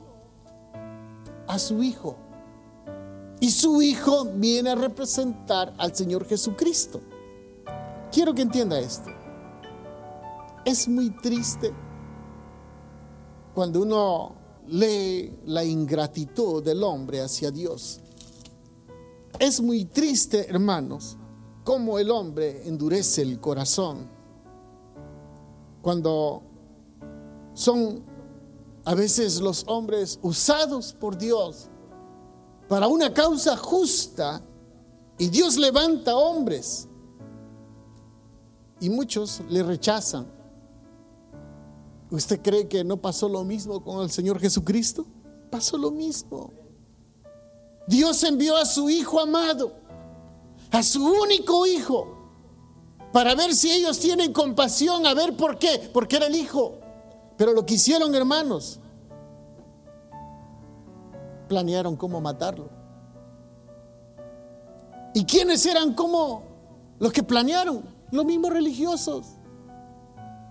a 1.46 1.58
su 1.58 1.82
Hijo. 1.82 2.16
Y 3.40 3.50
su 3.50 3.82
Hijo 3.82 4.26
viene 4.34 4.70
a 4.70 4.74
representar 4.74 5.72
al 5.78 5.94
Señor 5.94 6.26
Jesucristo. 6.26 7.00
Quiero 8.10 8.34
que 8.34 8.42
entienda 8.42 8.78
esto. 8.78 9.10
Es 10.64 10.88
muy 10.88 11.10
triste 11.10 11.72
cuando 13.54 13.82
uno 13.82 14.39
lee 14.70 15.32
la 15.46 15.64
ingratitud 15.64 16.62
del 16.62 16.82
hombre 16.82 17.20
hacia 17.20 17.50
Dios. 17.50 18.00
Es 19.38 19.60
muy 19.60 19.84
triste, 19.86 20.48
hermanos, 20.48 21.16
cómo 21.64 21.98
el 21.98 22.10
hombre 22.10 22.66
endurece 22.66 23.22
el 23.22 23.40
corazón 23.40 24.08
cuando 25.82 26.42
son 27.54 28.02
a 28.84 28.94
veces 28.94 29.40
los 29.40 29.64
hombres 29.66 30.18
usados 30.22 30.92
por 30.92 31.16
Dios 31.16 31.68
para 32.68 32.86
una 32.86 33.12
causa 33.12 33.56
justa 33.56 34.42
y 35.18 35.28
Dios 35.28 35.56
levanta 35.56 36.16
hombres 36.16 36.88
y 38.80 38.88
muchos 38.88 39.42
le 39.48 39.62
rechazan 39.62 40.39
¿Usted 42.10 42.40
cree 42.42 42.66
que 42.66 42.82
no 42.82 42.96
pasó 42.96 43.28
lo 43.28 43.44
mismo 43.44 43.82
con 43.84 44.02
el 44.02 44.10
Señor 44.10 44.40
Jesucristo? 44.40 45.06
Pasó 45.50 45.78
lo 45.78 45.90
mismo. 45.90 46.52
Dios 47.86 48.22
envió 48.24 48.56
a 48.56 48.64
su 48.64 48.90
Hijo 48.90 49.20
amado, 49.20 49.72
a 50.70 50.82
su 50.82 51.04
único 51.04 51.66
Hijo, 51.66 52.16
para 53.12 53.34
ver 53.34 53.54
si 53.54 53.70
ellos 53.70 53.98
tienen 53.98 54.32
compasión, 54.32 55.06
a 55.06 55.14
ver 55.14 55.36
por 55.36 55.58
qué, 55.58 55.90
porque 55.92 56.16
era 56.16 56.26
el 56.26 56.34
Hijo. 56.34 56.78
Pero 57.36 57.52
lo 57.52 57.64
que 57.64 57.74
hicieron, 57.74 58.14
hermanos, 58.14 58.80
planearon 61.48 61.96
cómo 61.96 62.20
matarlo. 62.20 62.70
¿Y 65.14 65.24
quiénes 65.24 65.64
eran 65.66 65.94
como 65.94 66.42
los 66.98 67.12
que 67.12 67.22
planearon? 67.22 67.82
Los 68.10 68.24
mismos 68.24 68.52
religiosos. 68.52 69.26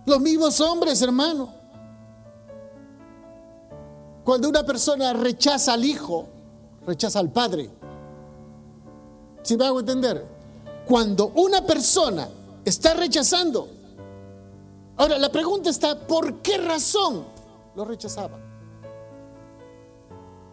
Los 0.09 0.19
mismos 0.21 0.59
hombres, 0.59 0.99
hermano. 1.03 1.53
Cuando 4.23 4.49
una 4.49 4.65
persona 4.65 5.13
rechaza 5.13 5.73
al 5.73 5.85
hijo, 5.85 6.25
rechaza 6.87 7.19
al 7.19 7.31
padre. 7.31 7.69
¿Sí 9.43 9.55
me 9.55 9.67
hago 9.67 9.81
entender? 9.81 10.25
Cuando 10.87 11.27
una 11.35 11.63
persona 11.63 12.27
está 12.65 12.95
rechazando, 12.95 13.69
ahora 14.97 15.19
la 15.19 15.31
pregunta 15.31 15.69
está, 15.69 15.99
¿por 16.07 16.41
qué 16.41 16.57
razón 16.57 17.25
lo 17.75 17.85
rechazaba? 17.85 18.39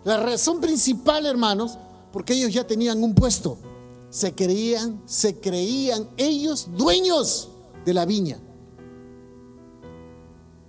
La 0.05 0.19
razón 0.19 0.61
principal, 0.61 1.25
hermanos, 1.25 1.79
porque 2.13 2.35
ellos 2.35 2.53
ya 2.53 2.67
tenían 2.67 3.03
un 3.03 3.15
puesto. 3.15 3.57
Se 4.11 4.35
creían, 4.35 5.01
se 5.07 5.41
creían 5.41 6.11
ellos 6.19 6.69
dueños 6.77 7.49
de 7.87 7.95
la 7.95 8.05
viña. 8.05 8.39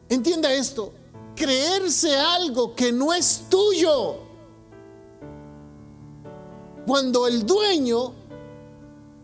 Entienda 0.10 0.54
esto, 0.54 0.94
creerse 1.36 2.16
algo 2.16 2.74
que 2.76 2.92
no 2.92 3.14
es 3.14 3.44
tuyo. 3.50 4.20
Cuando 6.86 7.28
el 7.28 7.46
dueño 7.46 8.14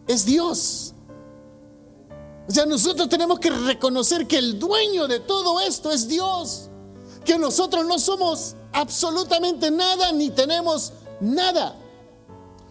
es 0.07 0.25
Dios. 0.25 0.93
O 2.47 2.51
sea, 2.51 2.65
nosotros 2.65 3.07
tenemos 3.07 3.39
que 3.39 3.49
reconocer 3.49 4.27
que 4.27 4.37
el 4.37 4.59
dueño 4.59 5.07
de 5.07 5.21
todo 5.21 5.61
esto 5.61 5.91
es 5.91 6.07
Dios. 6.07 6.69
Que 7.23 7.37
nosotros 7.37 7.85
no 7.85 7.97
somos 7.99 8.55
absolutamente 8.73 9.71
nada 9.71 10.11
ni 10.11 10.29
tenemos 10.29 10.91
nada. 11.21 11.77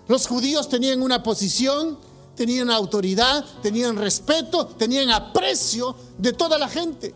Los 0.09 0.27
judíos 0.27 0.69
tenían 0.69 1.01
una 1.01 1.23
posición, 1.23 1.99
tenían 2.35 2.71
autoridad, 2.71 3.45
tenían 3.63 3.97
respeto, 3.97 4.67
tenían 4.67 5.11
aprecio 5.11 5.97
de 6.19 6.35
toda 6.35 6.59
la 6.59 6.69
gente. 6.69 7.15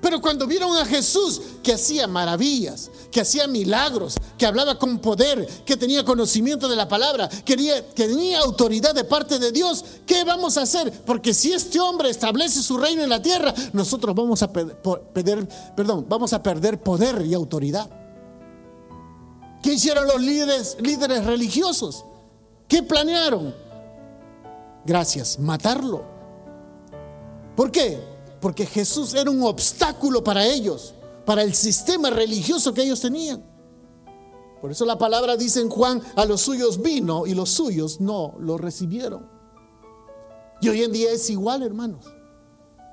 Pero 0.00 0.20
cuando 0.20 0.46
vieron 0.46 0.76
a 0.76 0.84
Jesús 0.84 1.40
que 1.62 1.72
hacía 1.72 2.06
maravillas, 2.06 2.90
que 3.10 3.20
hacía 3.20 3.48
milagros, 3.48 4.16
que 4.36 4.46
hablaba 4.46 4.78
con 4.78 5.00
poder, 5.00 5.46
que 5.64 5.76
tenía 5.76 6.04
conocimiento 6.04 6.68
de 6.68 6.76
la 6.76 6.88
palabra, 6.88 7.28
que 7.28 7.56
tenía, 7.94 8.38
autoridad 8.40 8.94
de 8.94 9.04
parte 9.04 9.38
de 9.38 9.50
Dios, 9.50 9.84
¿qué 10.06 10.22
vamos 10.24 10.56
a 10.56 10.62
hacer? 10.62 10.92
Porque 11.04 11.34
si 11.34 11.52
este 11.52 11.80
hombre 11.80 12.10
establece 12.10 12.62
su 12.62 12.76
reino 12.76 13.02
en 13.02 13.10
la 13.10 13.20
tierra, 13.20 13.52
nosotros 13.72 14.14
vamos 14.14 14.42
a 14.42 14.52
perder, 14.52 15.48
perdón, 15.76 16.06
vamos 16.08 16.32
a 16.32 16.42
perder 16.42 16.80
poder 16.80 17.24
y 17.26 17.34
autoridad. 17.34 17.90
¿Qué 19.62 19.72
hicieron 19.72 20.06
los 20.06 20.20
líderes, 20.20 20.76
líderes 20.80 21.24
religiosos? 21.24 22.04
¿Qué 22.68 22.82
planearon? 22.82 23.54
Gracias, 24.84 25.38
matarlo. 25.40 26.04
¿Por 27.56 27.72
qué? 27.72 28.17
Porque 28.40 28.66
Jesús 28.66 29.14
era 29.14 29.30
un 29.30 29.42
obstáculo 29.42 30.22
para 30.22 30.46
ellos, 30.46 30.94
para 31.24 31.42
el 31.42 31.54
sistema 31.54 32.10
religioso 32.10 32.72
que 32.72 32.82
ellos 32.82 33.00
tenían. 33.00 33.44
Por 34.60 34.72
eso 34.72 34.84
la 34.84 34.98
palabra 34.98 35.36
dice 35.36 35.60
en 35.60 35.68
Juan, 35.68 36.02
a 36.16 36.24
los 36.24 36.40
suyos 36.40 36.82
vino 36.82 37.26
y 37.26 37.34
los 37.34 37.50
suyos 37.50 38.00
no 38.00 38.34
lo 38.40 38.58
recibieron. 38.58 39.28
Y 40.60 40.68
hoy 40.68 40.82
en 40.82 40.92
día 40.92 41.12
es 41.12 41.30
igual, 41.30 41.62
hermanos. 41.62 42.06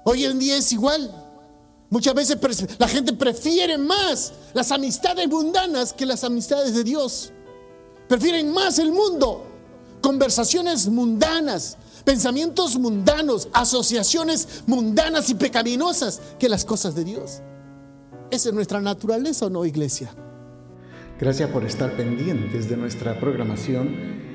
Hoy 0.03 0.25
en 0.25 0.38
día 0.38 0.58
es 0.58 0.71
igual. 0.71 1.25
Muchas 1.89 2.13
veces 2.13 2.38
la 2.77 2.88
gente 2.88 3.13
prefiere 3.13 3.77
más 3.77 4.34
las 4.53 4.71
amistades 4.71 5.27
mundanas 5.27 5.93
que 5.93 6.05
las 6.05 6.23
amistades 6.23 6.75
de 6.75 6.84
Dios. 6.84 7.31
Prefieren 8.08 8.51
más 8.51 8.77
el 8.77 8.91
mundo, 8.91 9.45
conversaciones 10.01 10.88
mundanas, 10.88 11.77
pensamientos 12.05 12.77
mundanos, 12.77 13.49
asociaciones 13.51 14.63
mundanas 14.67 15.29
y 15.29 15.35
pecaminosas 15.35 16.21
que 16.39 16.47
las 16.47 16.63
cosas 16.63 16.95
de 16.95 17.03
Dios. 17.03 17.41
¿Esa 18.31 18.49
es 18.49 18.55
nuestra 18.55 18.79
naturaleza 18.79 19.47
o 19.47 19.49
no, 19.49 19.65
iglesia? 19.65 20.15
Gracias 21.19 21.49
por 21.49 21.65
estar 21.65 21.95
pendientes 21.95 22.69
de 22.69 22.77
nuestra 22.77 23.19
programación 23.19 24.35